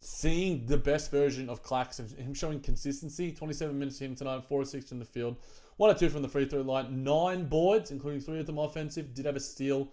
seeing 0.00 0.66
the 0.66 0.76
best 0.76 1.10
version 1.10 1.48
of 1.48 1.62
Clax 1.62 1.98
and 1.98 2.10
him 2.10 2.34
showing 2.34 2.60
consistency. 2.60 3.32
27 3.32 3.78
minutes 3.78 3.98
to 3.98 4.04
him 4.04 4.14
tonight, 4.14 4.44
4 4.44 4.62
or 4.62 4.64
6 4.64 4.92
in 4.92 4.98
the 4.98 5.04
field, 5.04 5.36
1 5.76 5.90
or 5.90 5.94
2 5.94 6.08
from 6.08 6.22
the 6.22 6.28
free 6.28 6.46
throw 6.46 6.62
line, 6.62 7.02
9 7.02 7.46
boards, 7.46 7.90
including 7.90 8.20
3 8.20 8.40
of 8.40 8.46
them 8.46 8.58
offensive, 8.58 9.14
did 9.14 9.26
have 9.26 9.36
a 9.36 9.40
steal, 9.40 9.88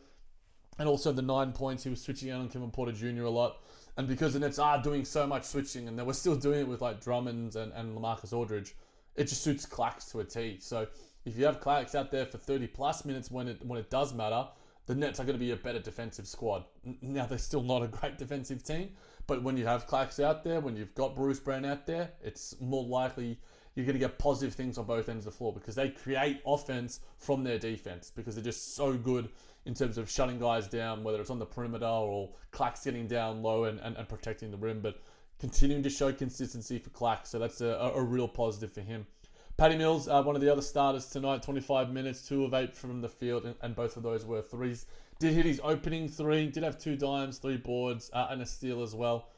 and 0.78 0.88
also 0.88 1.12
the 1.12 1.22
9 1.22 1.52
points. 1.54 1.84
He 1.84 1.90
was 1.90 2.02
switching 2.02 2.30
out 2.32 2.42
on 2.42 2.50
Kevin 2.50 2.72
Porter 2.72 2.92
Jr. 2.92 3.24
a 3.24 3.30
lot. 3.30 3.58
And 3.98 4.08
because 4.08 4.34
the 4.34 4.40
Nets 4.40 4.60
are 4.60 4.82
doing 4.82 5.06
so 5.06 5.26
much 5.26 5.44
switching, 5.44 5.88
and 5.88 5.98
they 5.98 6.04
were 6.04 6.14
still 6.14 6.36
doing 6.36 6.62
it 6.62 6.68
with 6.68 6.82
like 6.82 7.02
Drummond 7.02 7.56
and, 7.56 7.72
and 7.74 7.98
Lamarcus 7.98 8.34
Aldridge, 8.34 8.76
it 9.16 9.26
just 9.26 9.42
suits 9.42 9.66
Clax 9.66 10.12
to 10.12 10.20
a 10.20 10.24
T. 10.24 10.58
So 10.60 10.88
if 11.26 11.38
you 11.38 11.46
have 11.46 11.62
Clax 11.62 11.96
out 11.96 12.12
there 12.12 12.26
for 12.26 12.38
30 12.38 12.68
plus 12.68 13.06
minutes 13.06 13.32
when 13.32 13.48
it 13.48 13.66
when 13.66 13.80
it 13.80 13.90
does 13.90 14.14
matter, 14.14 14.48
the 14.86 14.96
Nets 14.96 15.20
are 15.20 15.24
going 15.24 15.36
to 15.36 15.40
be 15.40 15.52
a 15.52 15.56
better 15.56 15.80
defensive 15.80 16.28
squad. 16.28 16.66
Now 17.02 17.26
they're 17.26 17.38
still 17.38 17.64
not 17.64 17.84
a 17.84 17.88
great 17.88 18.18
defensive 18.20 18.64
team, 18.64 18.90
but 19.28 19.44
when 19.44 19.58
you 19.58 19.66
have 19.66 19.88
Clax 19.88 20.24
out 20.24 20.44
there, 20.44 20.60
when 20.60 20.76
you've 20.76 20.96
got 20.96 21.16
Bruce 21.16 21.40
Brown 21.40 21.66
out 21.66 21.86
there, 21.86 22.12
it's 22.24 22.56
more 22.60 22.84
likely 22.84 23.40
you're 23.76 23.86
going 23.86 23.94
to 23.96 24.00
get 24.00 24.18
positive 24.18 24.54
things 24.54 24.78
on 24.78 24.86
both 24.86 25.10
ends 25.10 25.26
of 25.26 25.34
the 25.34 25.38
floor 25.38 25.54
because 25.54 25.76
they 25.76 25.90
create 25.90 26.42
offense 26.46 27.02
from 27.18 27.44
their 27.44 27.60
defense 27.60 28.12
because 28.16 28.36
they're 28.36 28.44
just 28.44 28.76
so 28.76 28.94
good 28.94 29.30
in 29.66 29.74
terms 29.74 29.98
of 29.98 30.10
shutting 30.10 30.40
guys 30.40 30.68
down, 30.68 31.04
whether 31.04 31.20
it's 31.20 31.30
on 31.30 31.40
the 31.40 31.46
perimeter 31.46 31.86
or 31.86 32.30
Clax 32.52 32.86
getting 32.86 33.08
down 33.08 33.42
low 33.42 33.66
and, 33.66 33.80
and, 33.80 33.98
and 33.98 34.08
protecting 34.08 34.52
the 34.52 34.58
rim, 34.58 34.80
but 34.80 35.02
continuing 35.40 35.84
to 35.84 35.90
show 35.90 36.14
consistency 36.14 36.80
for 36.80 36.90
Clax. 36.92 37.28
So 37.28 37.40
that's 37.40 37.62
a, 37.62 37.92
a 37.96 38.02
real 38.02 38.28
positive 38.28 38.72
for 38.72 38.82
him. 38.82 39.08
Patty 39.58 39.78
Mills, 39.78 40.10
uh, 40.10 40.22
one 40.22 40.36
of 40.36 40.42
the 40.42 40.52
other 40.52 40.62
starters 40.62 41.08
tonight, 41.08 41.42
25 41.42 41.90
minutes, 41.90 42.28
two 42.28 42.44
of 42.44 42.54
eight 42.54 42.76
from 42.76 43.00
the 43.00 43.08
field, 43.08 43.46
and, 43.46 43.56
and, 43.62 43.74
both 43.74 43.96
of 43.96 44.04
those 44.04 44.26
were 44.26 44.42
threes. 44.42 44.86
Did 45.18 45.34
hit 45.34 45.46
his 45.46 45.62
opening 45.64 46.10
three, 46.10 46.48
did 46.48 46.64
have 46.64 46.78
two 46.78 46.98
dimes, 46.98 47.38
three 47.38 47.56
boards, 47.56 48.12
uh, 48.12 48.28
and 48.30 48.42
a 48.42 48.46
steal 48.46 48.84
as 48.84 48.94
well. 48.94 49.30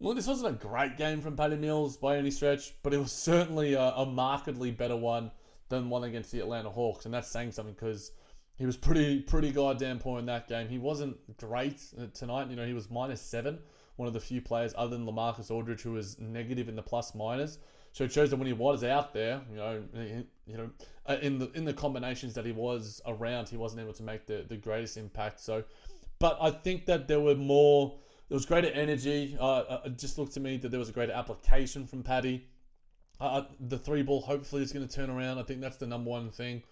Well, 0.00 0.14
this 0.14 0.26
wasn't 0.26 0.56
a 0.56 0.66
great 0.66 0.96
game 0.96 1.20
from 1.20 1.36
Patty 1.36 1.54
Mills 1.54 1.96
by 1.96 2.16
any 2.16 2.32
stretch, 2.32 2.74
but 2.82 2.92
it 2.92 2.98
was 2.98 3.12
certainly 3.12 3.74
a, 3.74 3.82
a 3.82 4.04
markedly 4.04 4.72
better 4.72 4.96
one 4.96 5.30
than 5.68 5.88
one 5.88 6.02
against 6.02 6.32
the 6.32 6.40
Atlanta 6.40 6.70
Hawks, 6.70 7.04
and 7.04 7.14
that's 7.14 7.28
saying 7.28 7.52
something 7.52 7.74
because 7.74 8.10
he 8.56 8.66
was 8.66 8.76
pretty 8.76 9.20
pretty 9.20 9.52
goddamn 9.52 10.00
poor 10.00 10.18
in 10.18 10.26
that 10.26 10.48
game. 10.48 10.68
He 10.68 10.78
wasn't 10.78 11.16
great 11.36 11.80
uh, 11.96 12.06
tonight. 12.12 12.50
You 12.50 12.56
know, 12.56 12.66
he 12.66 12.74
was 12.74 12.90
minus 12.90 13.20
seven, 13.20 13.60
one 13.94 14.08
of 14.08 14.12
the 14.12 14.20
few 14.20 14.40
players 14.40 14.74
other 14.76 14.96
than 14.96 15.06
Lamarcus 15.06 15.52
Aldridge 15.52 15.82
who 15.82 15.92
was 15.92 16.18
negative 16.18 16.68
in 16.68 16.74
the 16.74 16.82
plus 16.82 17.14
minus. 17.14 17.58
So 17.92 18.04
it 18.04 18.12
shows 18.12 18.30
that 18.30 18.36
when 18.36 18.46
he 18.46 18.54
was 18.54 18.82
out 18.84 19.12
there, 19.12 19.42
you 19.50 19.56
know, 19.56 19.82
you 20.46 20.56
know, 20.56 20.70
uh, 21.06 21.16
in 21.20 21.38
the 21.38 21.50
in 21.52 21.64
the 21.64 21.74
combinations 21.74 22.34
that 22.34 22.46
he 22.46 22.52
was 22.52 23.02
around, 23.06 23.48
he 23.48 23.56
wasn't 23.56 23.82
able 23.82 23.92
to 23.92 24.02
make 24.02 24.26
the, 24.26 24.44
the 24.48 24.56
greatest 24.56 24.96
impact. 24.96 25.40
So, 25.40 25.64
but 26.18 26.38
I 26.40 26.50
think 26.50 26.86
that 26.86 27.06
there 27.06 27.20
were 27.20 27.34
more, 27.34 27.98
there 28.28 28.36
was 28.36 28.46
greater 28.46 28.68
energy. 28.68 29.36
Uh, 29.38 29.44
uh 29.44 29.80
it 29.86 29.98
just 29.98 30.16
looked 30.16 30.32
to 30.34 30.40
me 30.40 30.56
that 30.56 30.70
there 30.70 30.80
was 30.80 30.88
a 30.88 30.92
greater 30.92 31.12
application 31.12 31.86
from 31.86 32.02
Patty. 32.02 32.46
Uh, 33.20 33.24
uh 33.24 33.44
the 33.60 33.78
three 33.78 34.02
ball 34.02 34.22
hopefully 34.22 34.62
is 34.62 34.72
going 34.72 34.86
to 34.86 34.94
turn 34.94 35.10
around. 35.10 35.38
I 35.38 35.42
think 35.42 35.60
that's 35.60 35.76
the 35.76 35.86
number 35.86 36.10
one 36.10 36.30
thing. 36.30 36.62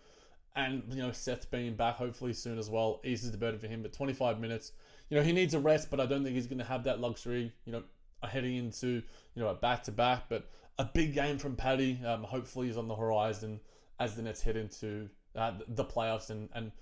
And 0.56 0.82
you 0.88 1.02
know, 1.02 1.12
Seth 1.12 1.50
being 1.50 1.74
back 1.74 1.96
hopefully 1.96 2.32
soon 2.32 2.58
as 2.58 2.70
well 2.70 3.00
eases 3.04 3.30
the 3.30 3.38
burden 3.38 3.60
for 3.60 3.66
him. 3.66 3.82
But 3.82 3.92
25 3.92 4.40
minutes, 4.40 4.72
you 5.10 5.18
know, 5.18 5.22
he 5.22 5.32
needs 5.32 5.52
a 5.52 5.60
rest, 5.60 5.90
but 5.90 6.00
I 6.00 6.06
don't 6.06 6.24
think 6.24 6.34
he's 6.34 6.46
going 6.46 6.58
to 6.58 6.64
have 6.64 6.84
that 6.84 6.98
luxury. 6.98 7.52
You 7.66 7.72
know, 7.72 7.82
heading 8.26 8.56
into 8.56 9.02
you 9.34 9.42
know 9.42 9.48
a 9.48 9.54
back 9.54 9.82
to 9.84 9.92
back, 9.92 10.24
but 10.28 10.48
a 10.80 10.84
big 10.84 11.12
game 11.12 11.36
from 11.36 11.56
Patty. 11.56 12.00
Um, 12.04 12.22
hopefully, 12.22 12.70
is 12.70 12.78
on 12.78 12.88
the 12.88 12.94
horizon 12.96 13.60
as 13.98 14.16
the 14.16 14.22
Nets 14.22 14.40
head 14.40 14.56
into 14.56 15.10
uh, 15.36 15.52
the 15.68 15.84
playoffs 15.84 16.30
and 16.30 16.48
and 16.54 16.72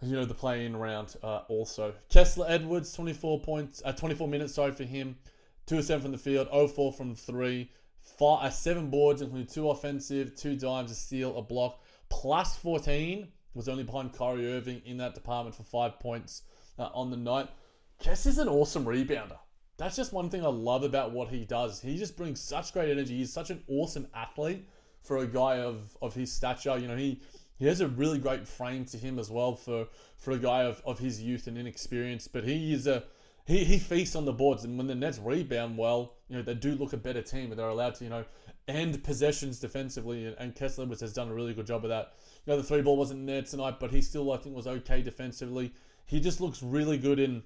you 0.00 0.14
know 0.14 0.24
the 0.24 0.34
play-in 0.34 0.76
round. 0.76 1.16
Uh, 1.22 1.40
also, 1.48 1.92
Kessler 2.08 2.46
Edwards, 2.48 2.92
24 2.92 3.40
points, 3.40 3.82
uh, 3.84 3.92
24 3.92 4.28
minutes. 4.28 4.54
Sorry 4.54 4.70
for 4.70 4.84
him. 4.84 5.16
Two 5.66 5.78
of 5.78 5.84
seven 5.84 6.02
from 6.02 6.12
the 6.12 6.18
field, 6.18 6.48
0-4 6.50 6.96
from 6.96 7.14
three, 7.14 7.70
five, 8.00 8.46
uh, 8.46 8.50
seven 8.50 8.88
boards, 8.88 9.20
including 9.20 9.46
two 9.46 9.68
offensive, 9.68 10.34
two 10.34 10.56
dimes, 10.56 10.90
a 10.90 10.94
steal, 10.94 11.36
a 11.36 11.42
block, 11.42 11.82
plus 12.08 12.56
14. 12.56 13.28
Was 13.52 13.68
only 13.68 13.82
behind 13.82 14.12
Kyrie 14.12 14.52
Irving 14.52 14.80
in 14.86 14.96
that 14.98 15.14
department 15.14 15.56
for 15.56 15.64
five 15.64 15.98
points 15.98 16.42
uh, 16.78 16.88
on 16.94 17.10
the 17.10 17.16
night. 17.16 17.48
Kess 18.00 18.26
is 18.26 18.38
an 18.38 18.48
awesome 18.48 18.84
rebounder 18.84 19.38
that's 19.80 19.96
just 19.96 20.12
one 20.12 20.28
thing 20.28 20.44
I 20.44 20.48
love 20.48 20.82
about 20.82 21.12
what 21.12 21.28
he 21.28 21.46
does. 21.46 21.80
He 21.80 21.96
just 21.96 22.14
brings 22.14 22.38
such 22.38 22.74
great 22.74 22.90
energy. 22.90 23.16
He's 23.16 23.32
such 23.32 23.48
an 23.48 23.62
awesome 23.66 24.06
athlete 24.14 24.68
for 25.00 25.16
a 25.16 25.26
guy 25.26 25.60
of, 25.60 25.96
of 26.02 26.12
his 26.12 26.30
stature. 26.30 26.76
You 26.76 26.86
know, 26.86 26.96
he, 26.96 27.22
he 27.56 27.64
has 27.64 27.80
a 27.80 27.88
really 27.88 28.18
great 28.18 28.46
frame 28.46 28.84
to 28.84 28.98
him 28.98 29.18
as 29.18 29.30
well 29.30 29.56
for, 29.56 29.86
for 30.18 30.32
a 30.32 30.38
guy 30.38 30.64
of, 30.64 30.82
of 30.84 30.98
his 30.98 31.22
youth 31.22 31.46
and 31.46 31.56
inexperience. 31.56 32.28
But 32.28 32.44
he 32.44 32.74
is 32.74 32.86
a 32.86 33.04
he, 33.46 33.64
he 33.64 33.78
feasts 33.78 34.14
on 34.14 34.26
the 34.26 34.34
boards, 34.34 34.64
and 34.64 34.76
when 34.76 34.86
the 34.86 34.94
Nets 34.94 35.18
rebound 35.18 35.78
well, 35.78 36.16
you 36.28 36.36
know 36.36 36.42
they 36.42 36.54
do 36.54 36.74
look 36.74 36.92
a 36.92 36.98
better 36.98 37.22
team, 37.22 37.50
and 37.50 37.58
they're 37.58 37.68
allowed 37.68 37.94
to 37.96 38.04
you 38.04 38.10
know 38.10 38.26
end 38.68 39.02
possessions 39.02 39.58
defensively. 39.58 40.26
And, 40.26 40.36
and 40.38 40.54
Kessler 40.54 40.86
has 40.86 41.14
done 41.14 41.30
a 41.30 41.34
really 41.34 41.54
good 41.54 41.66
job 41.66 41.84
of 41.84 41.88
that. 41.88 42.12
You 42.44 42.52
know 42.52 42.58
the 42.58 42.62
three 42.62 42.82
ball 42.82 42.98
wasn't 42.98 43.26
there 43.26 43.40
tonight, 43.40 43.80
but 43.80 43.92
he 43.92 44.02
still 44.02 44.30
I 44.30 44.36
think 44.36 44.54
was 44.54 44.66
okay 44.66 45.00
defensively. 45.00 45.72
He 46.04 46.20
just 46.20 46.40
looks 46.42 46.62
really 46.62 46.98
good 46.98 47.18
in 47.18 47.42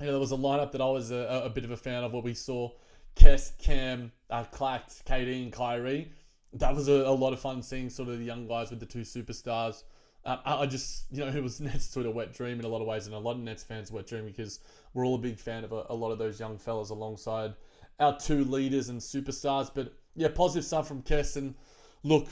you 0.00 0.06
know, 0.06 0.12
there 0.12 0.20
was 0.20 0.32
a 0.32 0.36
lineup 0.36 0.72
that 0.72 0.80
I 0.80 0.88
was 0.88 1.10
a, 1.10 1.42
a 1.44 1.50
bit 1.50 1.64
of 1.64 1.70
a 1.72 1.76
fan 1.76 2.04
of. 2.04 2.12
What 2.12 2.22
we 2.22 2.34
saw, 2.34 2.70
Kess, 3.16 3.56
Cam, 3.58 4.12
uh, 4.30 4.44
Clax, 4.44 5.02
KD, 5.04 5.42
and 5.42 5.52
Kyrie. 5.52 6.12
That 6.52 6.74
was 6.74 6.88
a, 6.88 6.92
a, 6.92 7.12
lot 7.12 7.32
of 7.32 7.40
fun 7.40 7.62
seeing 7.62 7.90
sort 7.90 8.08
of 8.08 8.18
the 8.18 8.24
young 8.24 8.46
guys 8.46 8.70
with 8.70 8.80
the 8.80 8.86
two 8.86 9.00
superstars. 9.00 9.82
Uh, 10.24 10.36
I 10.44 10.66
just, 10.66 11.04
you 11.10 11.24
know, 11.24 11.28
it 11.28 11.42
was 11.42 11.60
Nets 11.60 11.86
sort 11.86 12.06
of 12.06 12.14
wet 12.14 12.32
dream 12.32 12.60
in 12.60 12.64
a 12.64 12.68
lot 12.68 12.80
of 12.80 12.86
ways, 12.86 13.06
and 13.06 13.14
a 13.14 13.18
lot 13.18 13.32
of 13.32 13.40
Nets 13.40 13.64
fans 13.64 13.90
wet 13.90 14.06
dream 14.06 14.24
because 14.24 14.60
we're 14.94 15.04
all 15.04 15.16
a 15.16 15.18
big 15.18 15.38
fan 15.38 15.64
of 15.64 15.72
a, 15.72 15.86
a 15.88 15.94
lot 15.94 16.12
of 16.12 16.18
those 16.18 16.38
young 16.38 16.58
fellas 16.58 16.90
alongside 16.90 17.54
our 17.98 18.16
two 18.16 18.44
leaders 18.44 18.88
and 18.88 19.00
superstars. 19.00 19.70
But 19.74 19.92
yeah, 20.14 20.28
positive 20.28 20.64
stuff 20.64 20.86
from 20.86 21.02
Kess. 21.02 21.36
And 21.36 21.56
look, 22.04 22.28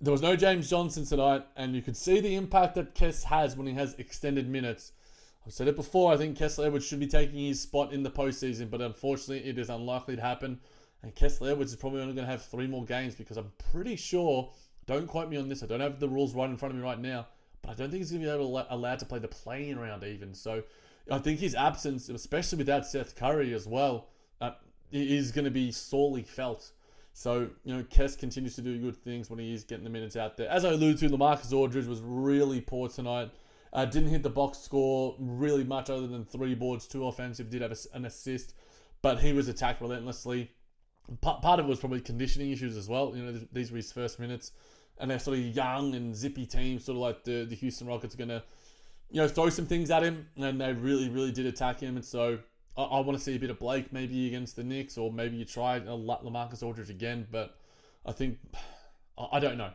there 0.00 0.12
was 0.12 0.22
no 0.22 0.36
James 0.36 0.70
Johnson 0.70 1.04
tonight, 1.04 1.44
and 1.54 1.74
you 1.74 1.82
could 1.82 1.98
see 1.98 2.20
the 2.20 2.34
impact 2.34 2.76
that 2.76 2.94
Kess 2.94 3.24
has 3.24 3.56
when 3.56 3.66
he 3.66 3.74
has 3.74 3.94
extended 3.94 4.48
minutes. 4.48 4.92
I've 5.46 5.52
said 5.52 5.68
it 5.68 5.76
before. 5.76 6.12
I 6.12 6.16
think 6.16 6.38
Kessler 6.38 6.66
Edwards 6.66 6.86
should 6.86 7.00
be 7.00 7.06
taking 7.06 7.38
his 7.38 7.60
spot 7.60 7.92
in 7.92 8.02
the 8.02 8.10
postseason, 8.10 8.70
but 8.70 8.80
unfortunately, 8.80 9.48
it 9.48 9.58
is 9.58 9.68
unlikely 9.68 10.16
to 10.16 10.22
happen. 10.22 10.60
And 11.02 11.14
Kessler 11.14 11.50
Edwards 11.50 11.72
is 11.72 11.76
probably 11.76 12.00
only 12.00 12.14
going 12.14 12.26
to 12.26 12.30
have 12.30 12.44
three 12.44 12.66
more 12.66 12.84
games 12.84 13.14
because 13.14 13.36
I'm 13.36 13.52
pretty 13.70 13.96
sure 13.96 14.52
Don't 14.86 15.06
quote 15.06 15.28
me 15.28 15.36
on 15.36 15.48
this. 15.48 15.62
I 15.62 15.66
don't 15.66 15.80
have 15.80 16.00
the 16.00 16.08
rules 16.08 16.34
right 16.34 16.48
in 16.48 16.56
front 16.56 16.74
of 16.74 16.80
me 16.80 16.84
right 16.84 16.98
now, 16.98 17.26
but 17.62 17.70
I 17.70 17.74
don't 17.74 17.90
think 17.90 18.00
he's 18.00 18.10
going 18.10 18.22
to 18.22 18.28
be 18.28 18.32
able 18.32 18.66
allowed 18.70 18.98
to 18.98 19.06
play 19.06 19.18
the 19.18 19.28
play-in 19.28 19.78
round 19.78 20.04
even. 20.04 20.34
So 20.34 20.62
I 21.10 21.18
think 21.18 21.40
his 21.40 21.54
absence, 21.54 22.08
especially 22.08 22.58
without 22.58 22.86
Seth 22.86 23.16
Curry 23.16 23.54
as 23.54 23.66
well, 23.66 24.08
uh, 24.40 24.52
is 24.92 25.32
going 25.32 25.46
to 25.46 25.50
be 25.50 25.72
sorely 25.72 26.22
felt. 26.22 26.70
So, 27.14 27.48
you 27.64 27.74
know, 27.74 27.82
Kess 27.84 28.18
continues 28.18 28.56
to 28.56 28.60
do 28.60 28.76
good 28.78 28.96
things 28.96 29.30
when 29.30 29.38
he 29.38 29.54
is 29.54 29.64
getting 29.64 29.84
the 29.84 29.90
minutes 29.90 30.16
out 30.16 30.36
there. 30.36 30.48
As 30.48 30.64
I 30.64 30.70
alluded 30.70 30.98
to, 30.98 31.08
Lamarcus 31.08 31.52
Aldridge 31.52 31.86
was 31.86 32.00
really 32.00 32.60
poor 32.60 32.88
tonight. 32.88 33.30
Uh, 33.74 33.84
didn't 33.84 34.08
hit 34.08 34.22
the 34.22 34.30
box 34.30 34.58
score 34.58 35.16
really 35.18 35.64
much 35.64 35.90
other 35.90 36.06
than 36.06 36.24
three 36.24 36.54
boards, 36.54 36.86
two 36.86 37.06
offensive, 37.06 37.50
did 37.50 37.60
have 37.60 37.72
a, 37.72 37.96
an 37.96 38.04
assist, 38.04 38.54
but 39.02 39.18
he 39.18 39.32
was 39.32 39.48
attacked 39.48 39.80
relentlessly. 39.80 40.52
Part, 41.20 41.42
part 41.42 41.60
of 41.60 41.66
it 41.66 41.68
was 41.68 41.80
probably 41.80 42.00
conditioning 42.00 42.52
issues 42.52 42.76
as 42.76 42.88
well. 42.88 43.12
You 43.16 43.24
know, 43.24 43.40
these 43.52 43.72
were 43.72 43.76
his 43.76 43.92
first 43.92 44.20
minutes 44.20 44.52
and 44.98 45.10
they're 45.10 45.18
sort 45.18 45.38
of 45.38 45.44
young 45.44 45.94
and 45.94 46.14
zippy 46.14 46.46
teams, 46.46 46.84
sort 46.84 46.96
of 46.96 47.02
like 47.02 47.24
the, 47.24 47.44
the 47.44 47.54
Houston 47.56 47.86
Rockets, 47.86 48.14
are 48.14 48.18
going 48.18 48.28
to, 48.28 48.42
you 49.10 49.20
know, 49.20 49.28
throw 49.28 49.48
some 49.48 49.66
things 49.66 49.90
at 49.90 50.02
him, 50.02 50.28
and 50.36 50.60
they 50.60 50.72
really, 50.72 51.08
really 51.08 51.32
did 51.32 51.46
attack 51.46 51.80
him. 51.80 51.96
And 51.96 52.04
so 52.04 52.38
I, 52.76 52.82
I 52.82 53.00
want 53.00 53.18
to 53.18 53.24
see 53.24 53.34
a 53.34 53.38
bit 53.38 53.50
of 53.50 53.58
Blake 53.58 53.92
maybe 53.92 54.28
against 54.28 54.56
the 54.56 54.64
Knicks, 54.64 54.96
or 54.96 55.12
maybe 55.12 55.36
you 55.36 55.44
try 55.44 55.80
Lamarcus 55.80 56.62
Aldridge 56.62 56.90
again. 56.90 57.26
But 57.30 57.56
I 58.06 58.12
think 58.12 58.38
I, 59.18 59.40
don't 59.40 59.58
know. 59.58 59.70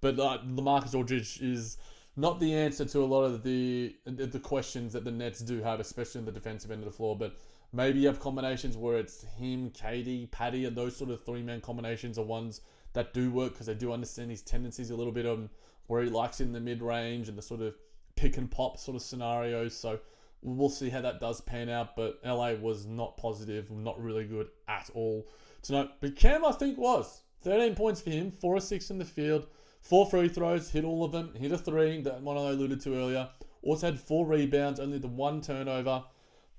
But 0.00 0.18
uh, 0.18 0.38
Lamarcus 0.46 0.94
Aldridge 0.94 1.40
is 1.40 1.76
not 2.16 2.40
the 2.40 2.54
answer 2.54 2.84
to 2.84 3.00
a 3.00 3.06
lot 3.06 3.24
of 3.24 3.42
the 3.42 3.96
the 4.04 4.38
questions 4.38 4.92
that 4.92 5.04
the 5.04 5.10
Nets 5.10 5.40
do 5.40 5.62
have, 5.62 5.80
especially 5.80 6.20
in 6.20 6.24
the 6.24 6.32
defensive 6.32 6.70
end 6.70 6.80
of 6.80 6.86
the 6.86 6.96
floor. 6.96 7.16
But 7.16 7.36
maybe 7.72 8.00
you 8.00 8.06
have 8.08 8.20
combinations 8.20 8.76
where 8.76 8.98
it's 8.98 9.24
him, 9.38 9.70
KD, 9.70 10.30
Patty, 10.30 10.64
and 10.66 10.76
those 10.76 10.96
sort 10.96 11.10
of 11.10 11.24
three 11.24 11.42
man 11.42 11.60
combinations 11.60 12.18
are 12.18 12.24
ones 12.24 12.60
that 12.92 13.14
do 13.14 13.30
work 13.30 13.52
because 13.52 13.66
they 13.66 13.74
do 13.74 13.92
understand 13.92 14.30
his 14.30 14.42
tendencies 14.42 14.90
a 14.90 14.96
little 14.96 15.12
bit 15.12 15.26
on 15.26 15.48
where 15.86 16.02
he 16.02 16.10
likes 16.10 16.40
in 16.40 16.52
the 16.52 16.60
mid 16.60 16.82
range 16.82 17.28
and 17.28 17.38
the 17.38 17.42
sort 17.42 17.62
of 17.62 17.74
pick 18.14 18.36
and 18.36 18.50
pop 18.50 18.78
sort 18.78 18.96
of 18.96 19.02
scenarios. 19.02 19.74
So 19.74 19.98
we'll 20.42 20.68
see 20.68 20.90
how 20.90 21.00
that 21.00 21.20
does 21.20 21.40
pan 21.40 21.70
out. 21.70 21.96
But 21.96 22.20
LA 22.24 22.54
was 22.54 22.86
not 22.86 23.16
positive, 23.16 23.70
not 23.70 24.02
really 24.02 24.24
good 24.24 24.48
at 24.68 24.90
all 24.94 25.26
tonight. 25.62 25.90
But 26.00 26.16
Cam, 26.16 26.44
I 26.44 26.52
think, 26.52 26.76
was 26.76 27.22
13 27.42 27.74
points 27.74 28.00
for 28.00 28.10
him, 28.10 28.30
four 28.30 28.54
or 28.54 28.60
six 28.60 28.90
in 28.90 28.98
the 28.98 29.04
field, 29.04 29.46
four 29.82 30.08
free 30.08 30.28
throws, 30.28 30.70
hit 30.70 30.84
all 30.84 31.04
of 31.04 31.12
them, 31.12 31.34
hit 31.34 31.52
a 31.52 31.58
three 31.58 32.00
that 32.00 32.22
one 32.22 32.38
I 32.38 32.50
alluded 32.50 32.80
to 32.82 32.96
earlier. 32.96 33.28
Also 33.62 33.86
had 33.86 34.00
four 34.00 34.26
rebounds, 34.26 34.80
only 34.80 34.98
the 34.98 35.08
one 35.08 35.42
turnover. 35.42 36.04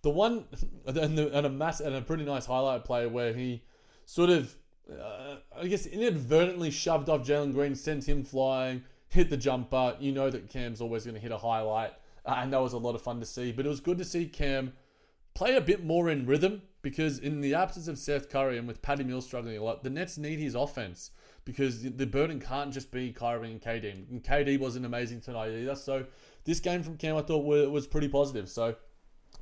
The 0.04 0.12
one 0.12 0.46
and, 0.86 1.18
the, 1.18 1.36
and 1.36 1.48
a 1.48 1.50
mass 1.50 1.80
and 1.80 1.96
a 1.96 2.02
pretty 2.02 2.26
nice 2.26 2.46
highlight 2.46 2.86
play 2.86 3.08
where 3.08 3.34
he 3.34 3.64
sort 4.06 4.30
of 4.30 4.56
uh, 4.92 5.38
I 5.58 5.68
guess 5.68 5.86
inadvertently 5.86 6.70
shoved 6.70 7.10
off 7.10 7.26
Jalen 7.26 7.54
Green, 7.54 7.74
sent 7.74 8.08
him 8.08 8.24
flying, 8.24 8.84
hit 9.08 9.30
the 9.30 9.38
jumper. 9.38 9.96
You 10.00 10.12
know 10.12 10.30
that 10.30 10.50
Cam's 10.50 10.82
always 10.82 11.06
going 11.06 11.16
to 11.16 11.22
hit 11.22 11.32
a 11.32 11.38
highlight, 11.38 11.94
uh, 12.26 12.36
and 12.38 12.52
that 12.52 12.62
was 12.62 12.74
a 12.74 12.78
lot 12.78 12.96
of 12.96 13.02
fun 13.02 13.20
to 13.22 13.26
see. 13.26 13.54
But 13.54 13.66
it 13.66 13.70
was 13.70 13.80
good 13.80 13.98
to 14.00 14.06
see 14.06 14.26
Cam 14.26 14.74
play 15.34 15.56
a 15.56 15.62
bit 15.62 15.84
more 15.84 16.10
in 16.10 16.26
rhythm 16.26 16.64
because 16.82 17.18
in 17.18 17.40
the 17.40 17.56
absence 17.56 17.88
of 17.88 17.98
Seth 17.98 18.30
Curry 18.30 18.58
and 18.58 18.68
with 18.68 18.82
Patty 18.82 19.06
Mills 19.06 19.26
struggling 19.26 19.58
a 19.58 19.64
lot, 19.64 19.84
the 19.84 19.90
Nets 19.90 20.18
need 20.18 20.40
his 20.40 20.54
offense 20.54 21.12
because 21.46 21.84
the 21.84 22.06
burden 22.06 22.40
can't 22.40 22.74
just 22.74 22.92
be 22.92 23.12
Kyrie 23.12 23.52
and 23.52 23.62
KD. 23.62 24.10
And 24.10 24.24
KD 24.24 24.60
wasn't 24.60 24.86
amazing 24.86 25.22
tonight 25.22 25.52
either. 25.52 25.76
So 25.76 26.06
this 26.46 26.60
game 26.60 26.84
from 26.84 26.98
Cam 26.98 27.18
I 27.18 27.22
thought 27.22 27.44
was 27.44 27.88
pretty 27.88 28.08
positive. 28.08 28.50
So 28.50 28.76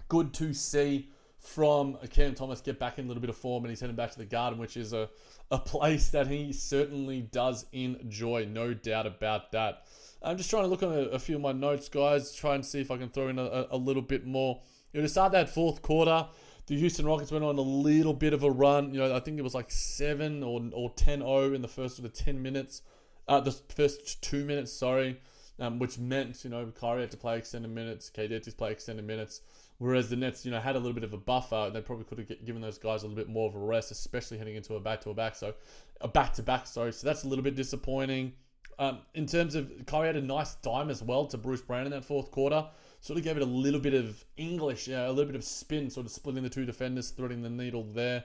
good 0.07 0.33
to 0.35 0.53
see 0.53 1.09
from 1.41 1.97
Cam 2.11 2.35
Thomas 2.35 2.61
get 2.61 2.79
back 2.79 2.99
in 2.99 3.05
a 3.05 3.07
little 3.07 3.21
bit 3.21 3.29
of 3.29 3.35
form 3.35 3.63
and 3.63 3.71
he's 3.71 3.79
heading 3.79 3.95
back 3.95 4.11
to 4.11 4.17
the 4.17 4.25
Garden, 4.25 4.59
which 4.59 4.77
is 4.77 4.93
a, 4.93 5.09
a 5.49 5.57
place 5.59 6.09
that 6.09 6.27
he 6.27 6.53
certainly 6.53 7.21
does 7.21 7.65
enjoy, 7.71 8.47
no 8.49 8.73
doubt 8.73 9.07
about 9.07 9.51
that. 9.51 9.83
I'm 10.21 10.37
just 10.37 10.51
trying 10.51 10.63
to 10.63 10.67
look 10.69 10.83
on 10.83 10.91
a, 10.91 11.01
a 11.09 11.19
few 11.19 11.35
of 11.35 11.41
my 11.41 11.51
notes, 11.51 11.89
guys, 11.89 12.33
try 12.33 12.53
and 12.53 12.63
see 12.63 12.79
if 12.79 12.91
I 12.91 12.97
can 12.97 13.09
throw 13.09 13.27
in 13.27 13.39
a, 13.39 13.67
a 13.71 13.77
little 13.77 14.03
bit 14.03 14.25
more. 14.25 14.61
You 14.93 14.99
know, 14.99 15.05
to 15.05 15.09
start 15.09 15.31
that 15.31 15.49
fourth 15.49 15.81
quarter, 15.81 16.27
the 16.71 16.77
Houston 16.77 17.05
Rockets 17.05 17.33
went 17.33 17.43
on 17.43 17.57
a 17.57 17.61
little 17.61 18.13
bit 18.13 18.31
of 18.31 18.43
a 18.43 18.49
run. 18.49 18.93
You 18.93 19.01
know, 19.01 19.13
I 19.13 19.19
think 19.19 19.37
it 19.37 19.41
was 19.41 19.53
like 19.53 19.69
7 19.69 20.41
or, 20.41 20.61
or 20.71 20.89
10-0 20.93 21.53
in 21.53 21.61
the 21.61 21.67
first 21.67 21.99
of 21.99 22.13
10 22.13 22.41
minutes. 22.41 22.81
Uh, 23.27 23.41
the 23.41 23.51
first 23.51 24.21
two 24.21 24.45
minutes, 24.45 24.71
sorry. 24.71 25.19
Um, 25.59 25.79
which 25.79 25.99
meant, 25.99 26.45
you 26.45 26.49
know, 26.49 26.71
Kyrie 26.79 27.01
had 27.01 27.11
to 27.11 27.17
play 27.17 27.37
extended 27.37 27.71
minutes, 27.71 28.09
KD 28.09 28.55
play 28.55 28.71
extended 28.71 29.05
minutes. 29.05 29.41
Whereas 29.79 30.09
the 30.09 30.15
Nets, 30.15 30.45
you 30.45 30.51
know, 30.51 30.61
had 30.61 30.77
a 30.77 30.79
little 30.79 30.93
bit 30.93 31.03
of 31.03 31.11
a 31.11 31.17
buffer. 31.17 31.69
They 31.73 31.81
probably 31.81 32.05
could 32.05 32.19
have 32.19 32.45
given 32.45 32.61
those 32.61 32.77
guys 32.77 33.03
a 33.03 33.07
little 33.07 33.21
bit 33.21 33.27
more 33.27 33.49
of 33.49 33.55
a 33.55 33.59
rest, 33.59 33.91
especially 33.91 34.37
heading 34.37 34.55
into 34.55 34.75
a 34.75 34.79
back-to-back. 34.79 35.35
So, 35.35 35.53
a 35.99 36.07
back 36.07 36.31
to 36.35 36.41
back. 36.41 36.67
Sorry. 36.67 36.93
So 36.93 37.05
that's 37.05 37.25
a 37.25 37.27
little 37.27 37.43
bit 37.43 37.57
disappointing. 37.57 38.31
Um, 38.79 38.99
in 39.13 39.25
terms 39.25 39.55
of 39.55 39.69
Kyrie 39.87 40.07
had 40.07 40.15
a 40.15 40.21
nice 40.21 40.55
dime 40.55 40.89
as 40.89 41.03
well 41.03 41.25
to 41.25 41.37
Bruce 41.37 41.61
Brown 41.61 41.83
in 41.83 41.91
that 41.91 42.05
fourth 42.05 42.31
quarter. 42.31 42.65
Sort 43.01 43.17
of 43.17 43.25
gave 43.25 43.35
it 43.35 43.41
a 43.41 43.47
little 43.47 43.79
bit 43.79 43.95
of 43.95 44.23
English, 44.37 44.87
yeah, 44.87 45.07
a 45.07 45.09
little 45.09 45.25
bit 45.25 45.35
of 45.35 45.43
spin, 45.43 45.89
sort 45.89 46.05
of 46.05 46.11
splitting 46.11 46.43
the 46.43 46.49
two 46.49 46.65
defenders, 46.65 47.09
threading 47.09 47.41
the 47.41 47.49
needle 47.49 47.83
there. 47.83 48.23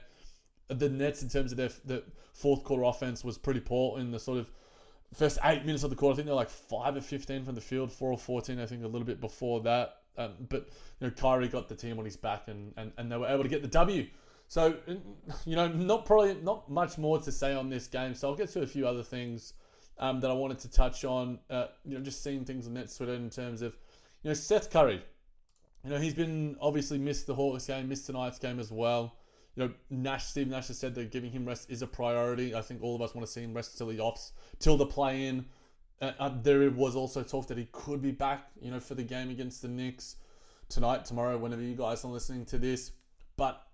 The 0.67 0.87
Nets, 0.87 1.23
in 1.23 1.29
terms 1.29 1.51
of 1.51 1.57
their 1.57 1.71
the 1.83 2.03
fourth 2.33 2.63
quarter 2.63 2.83
offense, 2.83 3.23
was 3.23 3.39
pretty 3.39 3.59
poor 3.59 3.99
in 3.99 4.11
the 4.11 4.19
sort 4.19 4.37
of 4.37 4.51
first 5.15 5.39
eight 5.43 5.65
minutes 5.65 5.83
of 5.83 5.89
the 5.89 5.95
quarter. 5.95 6.13
I 6.13 6.15
think 6.17 6.27
they're 6.27 6.35
like 6.35 6.49
five 6.49 6.95
of 6.95 7.05
fifteen 7.05 7.43
from 7.43 7.55
the 7.55 7.61
field, 7.61 7.91
four 7.91 8.11
or 8.11 8.17
fourteen. 8.19 8.59
I 8.59 8.67
think 8.67 8.83
a 8.83 8.87
little 8.87 9.07
bit 9.07 9.19
before 9.19 9.61
that. 9.61 9.97
Um, 10.15 10.33
but 10.47 10.69
you 10.99 11.07
know, 11.07 11.11
Kyrie 11.11 11.47
got 11.47 11.69
the 11.69 11.75
team 11.75 11.97
on 11.97 12.05
his 12.05 12.17
back, 12.17 12.47
and, 12.47 12.73
and, 12.77 12.91
and 12.97 13.11
they 13.11 13.17
were 13.17 13.27
able 13.27 13.43
to 13.43 13.49
get 13.49 13.61
the 13.63 13.67
W. 13.69 14.07
So 14.47 14.75
you 15.45 15.55
know, 15.55 15.67
not 15.67 16.05
probably 16.05 16.35
not 16.35 16.69
much 16.69 16.97
more 16.97 17.19
to 17.19 17.31
say 17.31 17.53
on 17.53 17.69
this 17.69 17.87
game. 17.87 18.13
So 18.13 18.29
I'll 18.29 18.35
get 18.35 18.49
to 18.49 18.61
a 18.61 18.67
few 18.67 18.87
other 18.87 19.03
things 19.03 19.53
um, 19.97 20.19
that 20.21 20.29
I 20.29 20.33
wanted 20.33 20.59
to 20.59 20.71
touch 20.71 21.03
on. 21.03 21.39
Uh, 21.49 21.67
you 21.83 21.97
know, 21.97 22.03
just 22.03 22.23
seeing 22.23 22.45
things 22.45 22.67
on 22.67 22.75
net 22.75 22.93
Twitter 22.95 23.13
in 23.13 23.29
terms 23.29 23.61
of 23.61 23.75
you 24.23 24.29
know 24.29 24.33
Seth 24.33 24.69
Curry. 24.69 25.01
You 25.83 25.91
know, 25.91 25.99
he's 25.99 26.13
been 26.13 26.57
obviously 26.59 26.97
missed 26.97 27.27
the 27.27 27.35
Hawks 27.35 27.67
game, 27.67 27.87
missed 27.87 28.07
tonight's 28.07 28.39
game 28.39 28.59
as 28.59 28.71
well. 28.71 29.15
You 29.55 29.63
know, 29.63 29.73
Nash, 29.89 30.25
Steve 30.25 30.47
Nash 30.47 30.67
has 30.67 30.77
said 30.77 30.93
that 30.95 31.11
giving 31.11 31.31
him 31.31 31.45
rest 31.45 31.69
is 31.69 31.81
a 31.81 31.87
priority. 31.87 32.53
I 32.53 32.61
think 32.61 32.83
all 32.83 32.95
of 32.95 33.01
us 33.01 33.15
want 33.15 33.25
to 33.25 33.31
see 33.31 33.41
him 33.41 33.53
rest 33.53 33.77
till 33.77 33.87
the 33.87 33.99
offs, 33.99 34.33
till 34.59 34.77
the 34.77 34.85
play 34.85 35.27
in. 35.27 35.45
Uh, 35.99 36.11
uh, 36.19 36.31
there 36.43 36.69
was 36.69 36.95
also 36.95 37.23
talk 37.23 37.47
that 37.47 37.57
he 37.57 37.67
could 37.71 38.01
be 38.01 38.11
back, 38.11 38.49
you 38.61 38.69
know, 38.69 38.79
for 38.79 38.93
the 38.93 39.03
game 39.03 39.29
against 39.29 39.63
the 39.63 39.67
Knicks 39.67 40.17
tonight, 40.69 41.05
tomorrow, 41.05 41.37
whenever 41.37 41.61
you 41.61 41.75
guys 41.75 42.05
are 42.05 42.11
listening 42.11 42.45
to 42.45 42.59
this. 42.59 42.91
But 43.35 43.65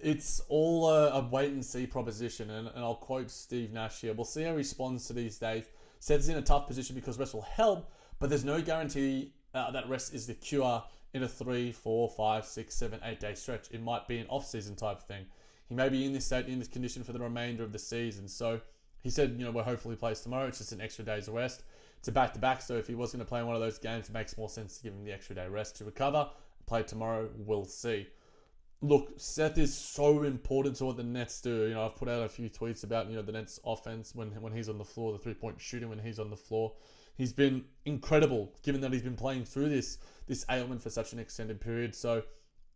it's 0.00 0.40
all 0.48 0.88
a, 0.88 1.10
a 1.10 1.28
wait 1.28 1.52
and 1.52 1.64
see 1.64 1.86
proposition, 1.86 2.50
and, 2.50 2.68
and, 2.68 2.84
I'll 2.84 2.94
quote 2.94 3.30
Steve 3.30 3.72
Nash 3.72 4.02
here. 4.02 4.12
We'll 4.12 4.24
see 4.24 4.42
how 4.42 4.50
he 4.50 4.56
responds 4.56 5.06
to 5.06 5.14
these 5.14 5.38
days. 5.38 5.64
Says 5.98 6.28
in 6.28 6.36
a 6.36 6.42
tough 6.42 6.68
position 6.68 6.94
because 6.94 7.18
rest 7.18 7.34
will 7.34 7.42
help, 7.42 7.90
but 8.20 8.28
there's 8.28 8.44
no 8.44 8.60
guarantee 8.60 9.32
uh, 9.54 9.70
that 9.70 9.88
rest 9.88 10.14
is 10.14 10.26
the 10.26 10.34
cure 10.34 10.82
in 11.12 11.22
a 11.22 11.28
three, 11.28 11.72
four, 11.72 12.10
five, 12.10 12.44
six, 12.44 12.74
seven, 12.74 13.00
eight 13.04 13.20
day 13.20 13.34
stretch. 13.34 13.68
It 13.70 13.82
might 13.82 14.08
be 14.08 14.18
an 14.18 14.26
off 14.28 14.46
season 14.46 14.74
type 14.74 15.00
thing. 15.02 15.26
He 15.68 15.74
may 15.74 15.88
be 15.88 16.04
in 16.04 16.12
this 16.12 16.26
state, 16.26 16.46
in 16.46 16.58
this 16.58 16.68
condition 16.68 17.04
for 17.04 17.12
the 17.12 17.20
remainder 17.20 17.62
of 17.62 17.72
the 17.72 17.78
season. 17.78 18.28
So 18.28 18.60
he 19.02 19.10
said, 19.10 19.36
you 19.38 19.44
know, 19.44 19.50
we're 19.50 19.62
hopefully 19.62 19.96
play 19.96 20.14
tomorrow. 20.14 20.46
It's 20.46 20.58
just 20.58 20.72
an 20.72 20.80
extra 20.80 21.04
day's 21.04 21.28
rest. 21.28 21.62
It's 21.98 22.08
a 22.08 22.12
back 22.12 22.34
to 22.34 22.38
back, 22.38 22.60
so 22.60 22.76
if 22.76 22.86
he 22.86 22.94
was 22.94 23.12
going 23.12 23.24
to 23.24 23.28
play 23.28 23.40
in 23.40 23.46
one 23.46 23.56
of 23.56 23.62
those 23.62 23.78
games, 23.78 24.10
it 24.10 24.12
makes 24.12 24.36
more 24.36 24.50
sense 24.50 24.76
to 24.76 24.82
give 24.82 24.92
him 24.92 25.04
the 25.04 25.12
extra 25.12 25.34
day 25.34 25.48
rest 25.48 25.76
to 25.76 25.86
recover. 25.86 26.28
Play 26.66 26.82
tomorrow, 26.82 27.30
we'll 27.34 27.64
see. 27.64 28.08
Look, 28.82 29.14
Seth 29.16 29.56
is 29.56 29.74
so 29.74 30.22
important 30.24 30.76
to 30.76 30.84
what 30.84 30.98
the 30.98 31.02
Nets 31.02 31.40
do. 31.40 31.66
You 31.66 31.72
know, 31.72 31.86
I've 31.86 31.96
put 31.96 32.10
out 32.10 32.22
a 32.22 32.28
few 32.28 32.50
tweets 32.50 32.84
about 32.84 33.08
you 33.08 33.16
know 33.16 33.22
the 33.22 33.32
Nets 33.32 33.58
offense 33.64 34.14
when 34.14 34.28
when 34.42 34.52
he's 34.52 34.68
on 34.68 34.76
the 34.76 34.84
floor, 34.84 35.12
the 35.12 35.18
three 35.18 35.32
point 35.32 35.58
shooting 35.58 35.88
when 35.88 35.98
he's 35.98 36.18
on 36.18 36.28
the 36.28 36.36
floor. 36.36 36.74
He's 37.16 37.32
been 37.32 37.64
incredible, 37.84 38.52
given 38.62 38.80
that 38.80 38.92
he's 38.92 39.02
been 39.02 39.16
play-in 39.16 39.44
through 39.44 39.68
this 39.68 39.98
this 40.26 40.44
ailment 40.50 40.82
for 40.82 40.90
such 40.90 41.12
an 41.12 41.18
extended 41.18 41.60
period. 41.60 41.94
So 41.94 42.22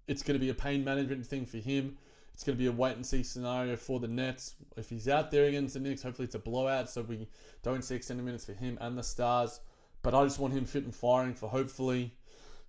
it's 0.06 0.22
going 0.22 0.38
to 0.38 0.44
be 0.44 0.50
a 0.50 0.54
pain 0.54 0.84
management 0.84 1.26
thing 1.26 1.46
for 1.46 1.58
him. 1.58 1.96
It's 2.34 2.44
going 2.44 2.56
to 2.56 2.62
be 2.62 2.68
a 2.68 2.72
wait 2.72 2.94
and 2.94 3.04
see 3.04 3.22
scenario 3.22 3.74
for 3.76 3.98
the 3.98 4.06
Nets. 4.06 4.54
If 4.76 4.90
he's 4.90 5.08
out 5.08 5.30
there 5.30 5.46
against 5.46 5.74
the 5.74 5.80
Knicks, 5.80 6.02
hopefully 6.02 6.26
it's 6.26 6.34
a 6.34 6.38
blowout 6.38 6.88
so 6.88 7.02
we 7.02 7.26
don't 7.62 7.82
see 7.82 7.96
extended 7.96 8.24
minutes 8.24 8.44
for 8.44 8.52
him 8.52 8.78
and 8.80 8.96
the 8.96 9.02
Stars. 9.02 9.60
But 10.02 10.14
I 10.14 10.22
just 10.24 10.38
want 10.38 10.54
him 10.54 10.64
fit 10.64 10.84
and 10.84 10.94
firing 10.94 11.34
for 11.34 11.48
hopefully, 11.48 12.14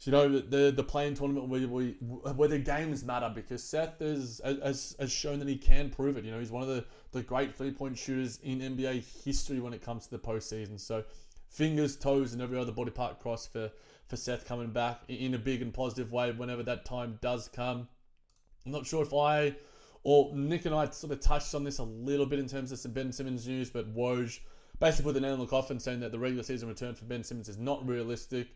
you 0.02 0.12
know, 0.12 0.40
the 0.40 0.72
the 0.72 0.84
playing 0.84 1.14
tournament 1.14 1.50
where 1.50 1.68
we 1.68 1.98
where 2.00 2.50
the 2.50 2.58
games 2.58 3.04
matter 3.04 3.32
because 3.34 3.64
Seth 3.64 4.00
has, 4.00 4.42
has, 4.44 4.96
has 5.00 5.12
shown 5.12 5.38
that 5.38 5.48
he 5.48 5.58
can 5.58 5.92
prove 5.92 6.18
it. 6.18 6.26
You 6.26 6.32
know, 6.32 6.40
he's 6.40 6.52
one 6.52 6.64
of 6.64 6.70
the, 6.70 6.84
the 7.12 7.22
great 7.22 7.56
three 7.56 7.72
point 7.72 7.96
shooters 7.96 8.40
in 8.42 8.60
NBA 8.60 9.24
history 9.24 9.60
when 9.60 9.74
it 9.74 9.84
comes 9.84 10.06
to 10.06 10.12
the 10.12 10.20
postseason. 10.20 10.80
So 10.80 11.04
fingers, 11.50 11.98
toes, 11.98 12.34
and 12.34 12.42
every 12.42 12.58
other 12.58 12.72
body 12.72 12.92
part 12.92 13.20
cross 13.20 13.48
for, 13.48 13.72
for 14.08 14.16
Seth 14.16 14.46
coming 14.46 14.70
back 14.70 15.02
in 15.08 15.34
a 15.34 15.40
big 15.40 15.62
and 15.62 15.74
positive 15.74 16.12
way 16.12 16.32
whenever 16.32 16.64
that 16.64 16.86
time 16.86 17.20
does 17.22 17.50
come. 17.50 17.88
I'm 18.66 18.72
not 18.72 18.86
sure 18.86 19.04
if 19.04 19.14
I 19.14 19.56
or 20.04 20.34
Nick 20.34 20.66
and 20.66 20.74
I 20.74 20.90
sort 20.90 21.12
of 21.12 21.20
touched 21.20 21.54
on 21.54 21.64
this 21.64 21.80
a 21.80 21.84
little 21.84 22.26
bit 22.26 22.40
in 22.40 22.48
terms 22.48 22.72
of 22.72 22.80
some 22.80 22.92
Ben 22.92 23.12
Simmons 23.12 23.48
news, 23.48 23.70
but 23.70 23.94
Woj 23.94 24.40
basically 24.80 25.06
put 25.06 25.14
the 25.14 25.22
nail 25.22 25.34
in 25.34 25.40
the 25.40 25.46
coffin 25.46 25.80
saying 25.80 26.00
that 26.00 26.12
the 26.12 26.20
regular 26.20 26.44
season 26.44 26.70
return 26.70 26.96
for 26.96 27.06
Ben 27.06 27.24
Simmons 27.24 27.50
is 27.50 27.58
not 27.58 27.86
realistic. 27.88 28.48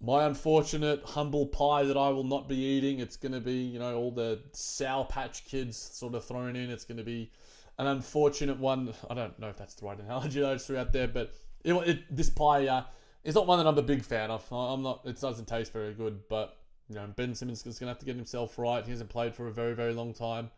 My 0.00 0.26
unfortunate 0.26 1.02
humble 1.04 1.46
pie 1.46 1.84
that 1.84 1.96
I 1.96 2.10
will 2.10 2.24
not 2.24 2.48
be 2.48 2.56
eating. 2.56 3.00
It's 3.00 3.16
going 3.16 3.32
to 3.32 3.40
be, 3.40 3.54
you 3.54 3.78
know, 3.78 3.96
all 3.96 4.10
the 4.12 4.40
Sour 4.52 5.06
Patch 5.06 5.44
Kids 5.44 5.76
sort 5.76 6.14
of 6.14 6.24
thrown 6.24 6.54
in. 6.54 6.70
It's 6.70 6.84
going 6.84 6.98
to 6.98 7.04
be 7.04 7.32
an 7.78 7.86
unfortunate 7.86 8.58
one. 8.58 8.94
I 9.10 9.14
don't 9.14 9.38
know 9.38 9.48
if 9.48 9.56
that's 9.56 9.74
the 9.74 9.86
right 9.86 9.98
analogy 9.98 10.44
I 10.44 10.58
threw 10.58 10.76
out 10.76 10.92
there, 10.92 11.08
but 11.08 11.32
it, 11.64 11.74
it, 11.74 12.16
this 12.16 12.30
player 12.30 12.84
is 13.24 13.34
not 13.34 13.46
one 13.46 13.58
that 13.58 13.66
I'm 13.66 13.78
a 13.78 13.82
big 13.82 14.04
fan 14.04 14.30
of. 14.30 14.50
I'm 14.52 14.82
not. 14.82 15.02
It 15.04 15.20
doesn't 15.20 15.46
taste 15.46 15.72
very 15.72 15.92
good, 15.92 16.28
but 16.28 16.56
you 16.88 16.94
know 16.96 17.06
Ben 17.16 17.34
Simmons 17.34 17.66
is 17.66 17.78
going 17.78 17.88
to 17.88 17.92
have 17.92 17.98
to 17.98 18.06
get 18.06 18.16
himself 18.16 18.58
right. 18.58 18.84
He 18.84 18.90
hasn't 18.90 19.10
played 19.10 19.34
for 19.34 19.46
a 19.48 19.52
very 19.52 19.74
very 19.74 19.92
long 19.92 20.14
time. 20.14 20.50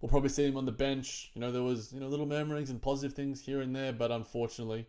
We'll 0.00 0.10
probably 0.10 0.28
see 0.28 0.46
him 0.46 0.56
on 0.56 0.64
the 0.64 0.72
bench. 0.72 1.30
You 1.34 1.40
know 1.40 1.50
there 1.50 1.62
was 1.62 1.92
you 1.92 2.00
know 2.00 2.08
little 2.08 2.26
murmurings 2.26 2.70
and 2.70 2.80
positive 2.80 3.16
things 3.16 3.40
here 3.40 3.60
and 3.60 3.74
there, 3.74 3.92
but 3.92 4.10
unfortunately. 4.10 4.86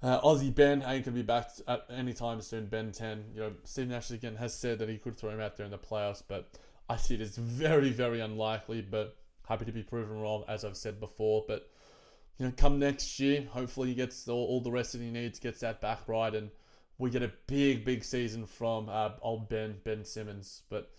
Uh, 0.00 0.20
Aussie 0.20 0.54
Ben 0.54 0.74
ain't 0.74 0.84
going 0.84 1.02
to 1.02 1.10
be 1.10 1.22
back 1.22 1.50
at 1.66 1.84
any 1.90 2.12
time 2.12 2.40
soon. 2.40 2.66
Ben 2.66 2.92
10. 2.92 3.24
You 3.34 3.40
know, 3.40 3.52
Steve 3.64 3.88
Nash 3.88 4.12
again 4.12 4.36
has 4.36 4.54
said 4.54 4.78
that 4.78 4.88
he 4.88 4.96
could 4.96 5.16
throw 5.16 5.30
him 5.30 5.40
out 5.40 5.56
there 5.56 5.66
in 5.66 5.72
the 5.72 5.78
playoffs, 5.78 6.22
but 6.26 6.48
I 6.88 6.96
see 6.96 7.16
it 7.16 7.20
as 7.20 7.36
very, 7.36 7.90
very 7.90 8.20
unlikely. 8.20 8.80
But 8.80 9.16
happy 9.48 9.64
to 9.64 9.72
be 9.72 9.82
proven 9.82 10.20
wrong, 10.20 10.44
as 10.46 10.64
I've 10.64 10.76
said 10.76 11.00
before. 11.00 11.44
But 11.48 11.68
you 12.38 12.46
know, 12.46 12.52
come 12.56 12.78
next 12.78 13.18
year, 13.18 13.46
hopefully 13.50 13.88
he 13.88 13.94
gets 13.94 14.28
all, 14.28 14.46
all 14.46 14.60
the 14.60 14.70
rest 14.70 14.92
that 14.92 15.00
he 15.00 15.10
needs, 15.10 15.38
gets 15.38 15.60
that 15.60 15.80
back 15.80 16.06
right, 16.06 16.34
and 16.34 16.50
we 16.96 17.10
get 17.10 17.22
a 17.22 17.32
big, 17.46 17.84
big 17.84 18.04
season 18.04 18.46
from 18.46 18.88
uh, 18.88 19.10
old 19.22 19.48
Ben 19.48 19.76
Ben 19.84 20.04
Simmons. 20.04 20.62
But 20.68 20.90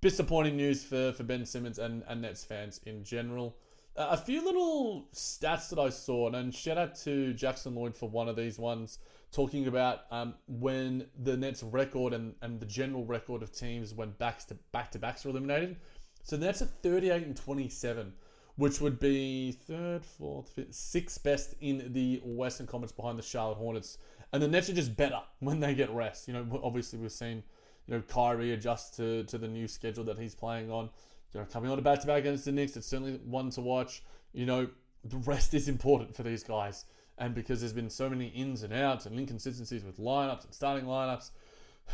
disappointing 0.00 0.56
news 0.56 0.84
for, 0.84 1.12
for 1.12 1.22
Ben 1.24 1.46
Simmons 1.46 1.78
and, 1.78 2.04
and 2.06 2.22
Nets 2.22 2.44
fans 2.44 2.80
in 2.86 3.04
general. 3.04 3.56
Uh, 3.96 4.08
a 4.10 4.16
few 4.16 4.44
little 4.44 5.08
stats 5.14 5.68
that 5.70 5.78
I 5.78 5.88
saw, 5.88 6.28
and 6.30 6.54
shout 6.54 6.78
out 6.78 6.96
to 7.02 7.32
Jackson 7.32 7.74
Lloyd 7.74 7.96
for 7.96 8.08
one 8.08 8.28
of 8.28 8.34
these 8.36 8.58
ones, 8.58 8.98
talking 9.32 9.66
about 9.66 10.00
um, 10.10 10.34
when 10.46 11.06
the 11.22 11.36
Nets 11.36 11.62
record 11.62 12.12
and, 12.12 12.34
and 12.42 12.60
the 12.60 12.66
general 12.66 13.04
record 13.04 13.42
of 13.42 13.52
teams 13.52 13.94
when 13.94 14.10
backs 14.10 14.44
to 14.46 14.56
back 14.72 14.90
to 14.92 14.98
backs 14.98 15.24
are 15.24 15.30
eliminated. 15.30 15.76
So 16.22 16.36
the 16.36 16.46
Nets 16.46 16.62
are 16.62 16.66
38 16.66 17.26
and 17.26 17.36
27, 17.36 18.12
which 18.56 18.80
would 18.80 19.00
be 19.00 19.52
third, 19.52 20.04
fourth, 20.04 20.48
fifth, 20.50 20.74
sixth 20.74 21.22
best 21.22 21.54
in 21.60 21.92
the 21.92 22.20
Western 22.24 22.66
Conference 22.66 22.92
behind 22.92 23.18
the 23.18 23.22
Charlotte 23.22 23.56
Hornets. 23.56 23.98
And 24.32 24.42
the 24.42 24.48
Nets 24.48 24.68
are 24.68 24.74
just 24.74 24.96
better 24.96 25.20
when 25.40 25.60
they 25.60 25.74
get 25.74 25.90
rest. 25.90 26.28
You 26.28 26.34
know, 26.34 26.60
obviously 26.62 26.98
we've 26.98 27.12
seen, 27.12 27.42
you 27.86 27.94
know, 27.94 28.02
Kyrie 28.02 28.52
adjust 28.52 28.96
to, 28.96 29.24
to 29.24 29.38
the 29.38 29.48
new 29.48 29.66
schedule 29.66 30.04
that 30.04 30.18
he's 30.18 30.34
playing 30.34 30.70
on. 30.70 30.90
You 31.32 31.40
know, 31.40 31.46
coming 31.52 31.70
on 31.70 31.78
a 31.78 31.82
back 31.82 32.00
to 32.00 32.06
back 32.06 32.20
against 32.20 32.44
the 32.44 32.52
Knicks, 32.52 32.76
it's 32.76 32.86
certainly 32.86 33.14
one 33.24 33.50
to 33.50 33.60
watch. 33.60 34.02
You 34.32 34.46
know, 34.46 34.68
the 35.04 35.16
rest 35.18 35.52
is 35.54 35.68
important 35.68 36.14
for 36.14 36.22
these 36.22 36.44
guys. 36.44 36.84
And 37.18 37.34
because 37.34 37.60
there's 37.60 37.72
been 37.72 37.90
so 37.90 38.08
many 38.08 38.26
ins 38.28 38.62
and 38.62 38.72
outs 38.72 39.06
and 39.06 39.18
inconsistencies 39.18 39.84
with 39.84 39.98
lineups 39.98 40.44
and 40.44 40.54
starting 40.54 40.84
lineups, 40.86 41.30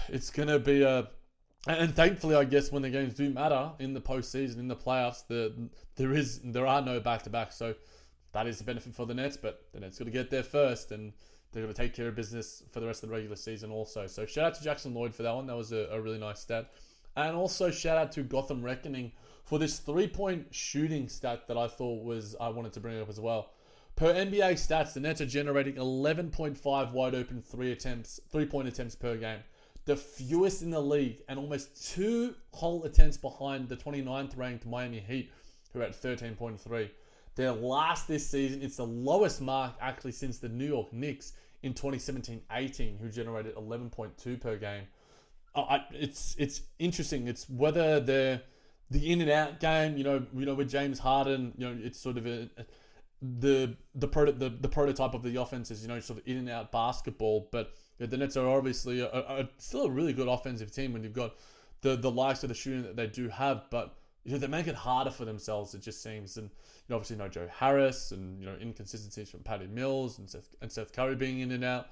it's 0.09 0.31
going 0.31 0.49
to 0.49 0.59
be 0.59 0.83
a. 0.83 1.09
And 1.67 1.95
thankfully, 1.95 2.35
I 2.35 2.45
guess 2.45 2.73
when 2.73 2.83
the 2.83 2.91
games 2.91 3.15
do 3.15 3.29
matter 3.31 3.73
in 3.79 3.93
the 3.93 4.01
postseason, 4.01 4.59
in 4.59 4.69
the 4.69 4.77
playoffs, 4.77 5.27
the 5.27 5.69
there 5.97 6.13
is 6.13 6.41
there 6.43 6.67
are 6.67 6.81
no 6.81 7.01
back 7.01 7.23
to 7.25 7.31
back, 7.31 7.53
so 7.53 7.75
that 8.33 8.47
is 8.47 8.59
the 8.59 8.65
benefit 8.65 8.95
for 8.95 9.05
the 9.05 9.15
Nets. 9.15 9.37
But 9.37 9.67
the 9.73 9.81
Nets 9.81 9.99
got 9.99 10.07
to 10.07 10.11
get 10.11 10.31
there 10.31 10.43
first, 10.43 10.91
and 10.91 11.13
they're 11.53 11.63
going 11.63 11.75
to 11.75 11.81
take 11.81 11.95
care 11.95 12.09
of 12.09 12.15
business 12.15 12.63
for 12.71 12.81
the 12.81 12.87
rest 12.87 13.03
of 13.03 13.11
the 13.11 13.15
regular 13.15 13.37
season 13.37 13.71
also. 13.71 14.07
So 14.07 14.25
shout 14.25 14.47
out 14.47 14.55
to 14.55 14.65
Jackson 14.65 14.95
Lloyd 14.95 15.15
for 15.15 15.23
that 15.23 15.35
one. 15.35 15.47
That 15.47 15.57
was 15.57 15.73
a, 15.73 15.89
a 15.91 16.01
really 16.01 16.19
nice 16.19 16.41
stat. 16.41 16.71
And 17.17 17.37
also 17.37 17.71
shout 17.71 17.99
out 17.99 18.13
to 18.13 18.23
Gotham 18.23 18.63
Reckoning 18.63 19.13
for 19.45 19.59
this 19.59 19.81
three 19.81 20.07
point 20.07 20.47
shooting 20.55 21.09
stat 21.09 21.49
that 21.49 21.59
I 21.59 21.67
thought 21.67 22.05
was 22.05 22.37
I 22.41 22.49
wanted 22.49 22.73
to 22.75 22.81
bring 22.81 23.01
up 23.01 23.09
as 23.09 23.21
well. 23.21 23.51
Per 23.97 24.15
NBA 24.15 24.53
stats, 24.53 24.95
the 24.95 25.01
Nets 25.01 25.21
are 25.21 25.27
generating 25.27 25.75
11.5 25.75 26.93
wide 26.93 27.15
open 27.15 27.43
three 27.43 27.73
attempts, 27.73 28.21
three 28.31 28.47
point 28.47 28.69
attempts 28.69 28.95
per 28.95 29.17
game, 29.17 29.41
the 29.91 29.97
fewest 29.97 30.63
in 30.63 30.71
the 30.71 30.81
league, 30.81 31.21
and 31.29 31.37
almost 31.37 31.93
two 31.93 32.37
whole 32.53 32.85
attempts 32.85 33.17
behind 33.17 33.69
the 33.69 33.77
29th 33.77 34.39
ranked 34.39 34.65
Miami 34.65 35.01
Heat, 35.01 35.33
who 35.73 35.81
are 35.81 35.83
at 35.83 36.01
13.3. 36.01 36.89
Their 37.35 37.51
last 37.51 38.07
this 38.07 38.25
season, 38.25 38.63
it's 38.63 38.77
the 38.77 38.87
lowest 38.87 39.41
mark 39.41 39.73
actually 39.81 40.13
since 40.13 40.39
the 40.39 40.49
New 40.49 40.67
York 40.67 40.93
Knicks 40.93 41.33
in 41.65 41.75
2017-18, 41.75 43.01
who 43.01 43.09
generated 43.09 43.57
11.2 43.57 44.41
per 44.41 44.57
game. 44.59 44.85
Uh, 45.57 45.81
it's 45.91 46.37
it's 46.39 46.63
interesting. 46.79 47.27
It's 47.27 47.51
whether 47.51 47.99
they're 47.99 48.43
the 48.93 49.11
in 49.11 49.21
and 49.21 49.31
out 49.31 49.59
game, 49.59 49.97
you 49.97 50.05
know, 50.05 50.25
you 50.33 50.47
know, 50.47 50.55
with 50.55 50.71
James 50.71 51.01
Harden, 51.01 51.53
you 51.57 51.69
know, 51.69 51.77
it's 51.83 51.99
sort 51.99 52.17
of 52.17 52.29
a, 52.29 52.49
a 52.57 52.65
the 53.21 53.77
the, 53.97 54.07
proto, 54.07 54.31
the 54.31 54.51
the 54.51 54.69
prototype 54.69 55.15
of 55.15 55.25
the 55.25 55.35
offense 55.41 55.73
is 55.73 55.83
you 55.83 55.89
know 55.89 55.99
sort 55.99 56.21
of 56.21 56.29
in 56.29 56.37
and 56.37 56.49
out 56.49 56.71
basketball, 56.71 57.49
but 57.51 57.75
the 58.07 58.17
Nets 58.17 58.37
are 58.37 58.49
obviously 58.49 59.01
a, 59.01 59.09
a, 59.09 59.49
still 59.59 59.85
a 59.85 59.91
really 59.91 60.13
good 60.13 60.29
offensive 60.29 60.73
team 60.73 60.93
when 60.93 61.03
you've 61.03 61.13
got 61.13 61.35
the 61.83 61.97
the 61.97 62.11
likes 62.11 62.43
of 62.43 62.49
the 62.49 62.55
shooting 62.55 62.83
that 62.83 62.97
they 62.97 63.07
do 63.07 63.29
have, 63.29 63.65
but 63.71 63.95
you 64.25 64.33
know 64.33 64.39
they 64.39 64.47
make 64.47 64.67
it 64.67 64.75
harder 64.75 65.11
for 65.11 65.25
themselves. 65.25 65.75
It 65.75 65.83
just 65.83 66.03
seems, 66.03 66.37
and 66.37 66.49
you 66.49 66.51
know, 66.89 66.97
obviously 66.97 67.17
you 67.17 67.23
know 67.23 67.29
Joe 67.29 67.49
Harris 67.53 68.13
and 68.13 68.41
you 68.41 68.47
know 68.47 68.57
inconsistencies 68.61 69.31
from 69.31 69.41
Patty 69.41 69.67
Mills 69.67 70.19
and 70.19 70.29
Seth, 70.29 70.55
and 70.61 70.71
Seth 70.71 70.93
Curry 70.93 71.17
being 71.17 71.41
in 71.41 71.53
and 71.53 71.65
out. 71.65 71.89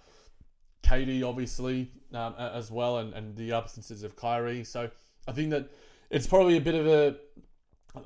KD 0.82 1.28
obviously 1.28 1.90
um, 2.14 2.34
as 2.38 2.70
well, 2.70 2.98
and, 2.98 3.12
and 3.12 3.36
the 3.36 3.52
absences 3.52 4.02
of 4.02 4.16
Kyrie. 4.16 4.64
So 4.64 4.90
I 5.26 5.32
think 5.32 5.50
that 5.50 5.68
it's 6.10 6.26
probably 6.26 6.56
a 6.56 6.60
bit 6.60 6.74
of 6.74 6.86
a 6.86 7.16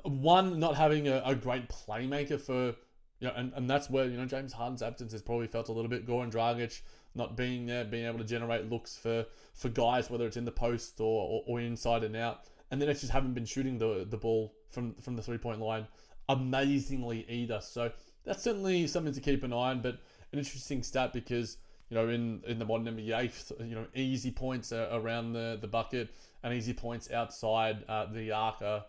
one 0.09 0.59
not 0.59 0.75
having 0.75 1.07
a, 1.07 1.21
a 1.25 1.35
great 1.35 1.69
playmaker 1.69 2.39
for 2.39 2.75
you 3.19 3.29
know, 3.29 3.33
and, 3.35 3.53
and 3.55 3.69
that's 3.69 3.89
where 3.89 4.05
you 4.05 4.17
know 4.17 4.25
James 4.25 4.51
Harden's 4.51 4.81
absence 4.81 5.11
has 5.13 5.21
probably 5.21 5.47
felt 5.47 5.69
a 5.69 5.71
little 5.71 5.89
bit. 5.89 6.05
Goran 6.05 6.31
Dragic 6.31 6.81
not 7.15 7.37
being 7.37 7.65
there, 7.65 7.83
being 7.83 8.05
able 8.05 8.19
to 8.19 8.25
generate 8.25 8.69
looks 8.69 8.97
for 8.97 9.25
for 9.53 9.69
guys, 9.69 10.09
whether 10.09 10.25
it's 10.25 10.37
in 10.37 10.45
the 10.45 10.51
post 10.51 10.99
or, 10.99 11.05
or, 11.05 11.43
or 11.47 11.59
inside 11.59 12.03
and 12.03 12.15
out, 12.15 12.41
and 12.71 12.81
then 12.81 12.89
it's 12.89 13.01
just 13.01 13.13
haven't 13.13 13.33
been 13.33 13.45
shooting 13.45 13.77
the 13.77 14.05
the 14.09 14.17
ball 14.17 14.53
from 14.69 14.95
from 14.95 15.15
the 15.15 15.21
three 15.21 15.37
point 15.37 15.59
line 15.59 15.87
amazingly 16.29 17.25
either. 17.29 17.59
So 17.61 17.91
that's 18.25 18.43
certainly 18.43 18.87
something 18.87 19.13
to 19.13 19.21
keep 19.21 19.43
an 19.43 19.53
eye 19.53 19.71
on. 19.71 19.81
But 19.81 19.99
an 20.31 20.39
interesting 20.39 20.83
stat 20.83 21.13
because 21.13 21.57
you 21.89 21.95
know 21.95 22.09
in 22.09 22.41
in 22.47 22.59
the 22.59 22.65
modern 22.65 22.95
NBA, 22.95 23.67
you 23.67 23.75
know 23.75 23.85
easy 23.95 24.31
points 24.31 24.71
around 24.73 25.33
the 25.33 25.57
the 25.59 25.67
bucket 25.67 26.09
and 26.43 26.53
easy 26.53 26.73
points 26.73 27.11
outside 27.11 27.83
uh, 27.87 28.05
the 28.05 28.31
arc 28.31 28.61
are 28.61 28.85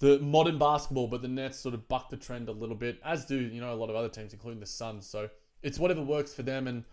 the 0.00 0.18
modern 0.18 0.58
basketball, 0.58 1.06
but 1.06 1.22
the 1.22 1.28
Nets 1.28 1.58
sort 1.58 1.74
of 1.74 1.88
buck 1.88 2.10
the 2.10 2.16
trend 2.16 2.48
a 2.48 2.52
little 2.52 2.74
bit, 2.74 3.00
as 3.04 3.24
do 3.24 3.38
you 3.38 3.60
know 3.60 3.72
a 3.72 3.76
lot 3.76 3.90
of 3.90 3.96
other 3.96 4.08
teams, 4.08 4.32
including 4.32 4.60
the 4.60 4.66
Suns. 4.66 5.06
So 5.06 5.28
it's 5.62 5.78
whatever 5.78 6.02
works 6.02 6.34
for 6.34 6.42
them, 6.42 6.66
and 6.66 6.84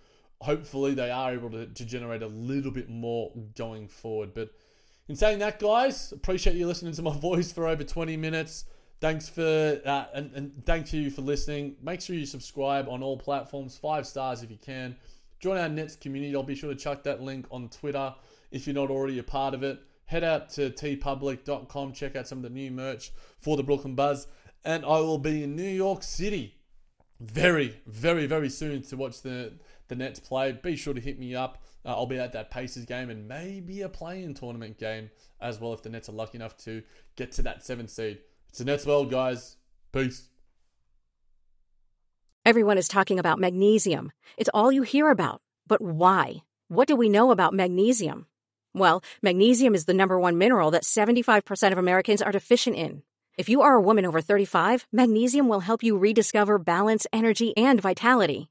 hopefully 0.41 0.93
they 0.93 1.12
are 1.12 1.34
able 1.34 1.49
to, 1.51 1.67
to 1.67 1.86
generate 1.86 2.21
a 2.21 2.27
little 2.27 2.71
bit 2.71 2.89
more 2.89 3.32
going 3.56 3.88
forward. 3.88 4.34
But 4.34 4.49
in 5.08 5.15
saying 5.15 5.39
that, 5.39 5.60
guys, 5.60 6.12
appreciate 6.12 6.56
you 6.56 6.67
listening 6.67 6.93
to 6.93 7.01
my 7.01 7.15
voice 7.17 7.51
for 7.51 7.67
over 7.67 7.84
20 7.84 8.17
minutes. 8.17 8.65
Thanks 8.99 9.30
for 9.30 9.82
uh, 9.84 10.06
and, 10.13 10.32
and 10.36 10.65
thank 10.65 10.93
you 10.93 11.10
for 11.10 11.21
listening. 11.21 11.75
Make 11.82 12.01
sure 12.01 12.15
you 12.15 12.25
subscribe 12.25 12.88
on 12.88 13.01
all 13.01 13.17
platforms, 13.17 13.77
five 13.77 14.06
stars 14.06 14.43
if 14.43 14.51
you 14.51 14.60
can. 14.63 14.95
Join 15.39 15.58
our 15.58 15.69
Nets 15.69 15.95
community. 15.95 16.36
I'll 16.36 16.43
be 16.43 16.54
sure 16.54 16.71
to 16.71 16.80
chuck 16.80 17.01
that 17.04 17.21
link 17.21 17.47
on 17.49 17.69
Twitter 17.69 18.13
if 18.51 18.67
you're 18.67 18.75
not 18.75 18.91
already 18.91 19.17
a 19.17 19.23
part 19.23 19.56
of 19.56 19.63
it 19.63 19.80
head 20.12 20.25
out 20.25 20.49
to 20.49 20.69
teepublic.com, 20.69 21.93
check 21.93 22.17
out 22.17 22.27
some 22.27 22.39
of 22.39 22.43
the 22.43 22.49
new 22.49 22.69
merch 22.69 23.13
for 23.39 23.56
the 23.56 23.63
Brooklyn 23.63 23.95
Buzz. 23.95 24.27
And 24.65 24.84
I 24.84 24.99
will 24.99 25.17
be 25.17 25.43
in 25.43 25.56
New 25.56 25.63
York 25.63 26.04
City 26.04 26.58
very, 27.21 27.80
very, 27.88 28.25
very 28.25 28.49
soon 28.49 28.82
to 28.84 28.97
watch 28.97 29.21
the, 29.21 29.54
the 29.91 29.95
Nets 29.97 30.19
play. 30.19 30.54
Be 30.54 30.75
sure 30.75 30.93
to 30.93 31.01
hit 31.01 31.19
me 31.19 31.36
up. 31.36 31.62
Uh, 31.86 31.89
I'll 31.89 32.06
be 32.06 32.17
at 32.17 32.32
that 32.32 32.49
Pacers 32.49 32.86
game 32.86 33.10
and 33.10 33.27
maybe 33.27 33.82
a 33.82 33.89
play-in 33.89 34.34
tournament 34.34 34.80
game 34.80 35.12
as 35.39 35.60
well 35.60 35.73
if 35.73 35.84
the 35.84 35.89
Nets 35.89 36.08
are 36.08 36.13
lucky 36.13 36.38
enough 36.38 36.56
to 36.60 36.82
get 37.15 37.34
to 37.34 37.41
that 37.43 37.63
seventh 37.63 37.89
seed. 37.89 38.19
It's 38.49 38.60
the 38.60 38.65
Nets 38.65 38.86
world, 38.86 39.12
guys. 39.12 39.58
Peace. 39.91 40.30
Everyone 42.45 42.77
is 42.77 42.88
talking 42.88 43.19
about 43.19 43.38
magnesium. 43.38 44.12
It's 44.38 44.49
all 44.54 44.71
you 44.71 44.84
hear 44.84 45.12
about. 45.12 45.41
But 45.67 45.82
why? 45.82 46.43
What 46.69 46.88
do 46.88 46.95
we 46.95 47.10
know 47.10 47.32
about 47.32 47.54
magnesium? 47.54 48.27
Well, 48.73 49.04
magnesium 49.21 49.75
is 49.75 49.86
the 49.86 49.93
number 49.93 50.17
one 50.17 50.38
mineral 50.38 50.71
that 50.71 50.84
75% 50.84 51.71
of 51.71 51.77
Americans 51.77 52.21
are 52.21 52.32
deficient 52.32 52.77
in. 52.77 53.04
If 53.38 53.49
you 53.49 53.62
are 53.62 53.75
a 53.75 53.82
woman 53.82 54.06
over 54.06 54.21
35, 54.21 54.88
magnesium 54.91 55.49
will 55.49 55.62
help 55.62 55.84
you 55.84 55.97
rediscover 55.97 56.58
balance, 56.58 57.06
energy, 57.12 57.56
and 57.58 57.82
vitality. 57.82 58.50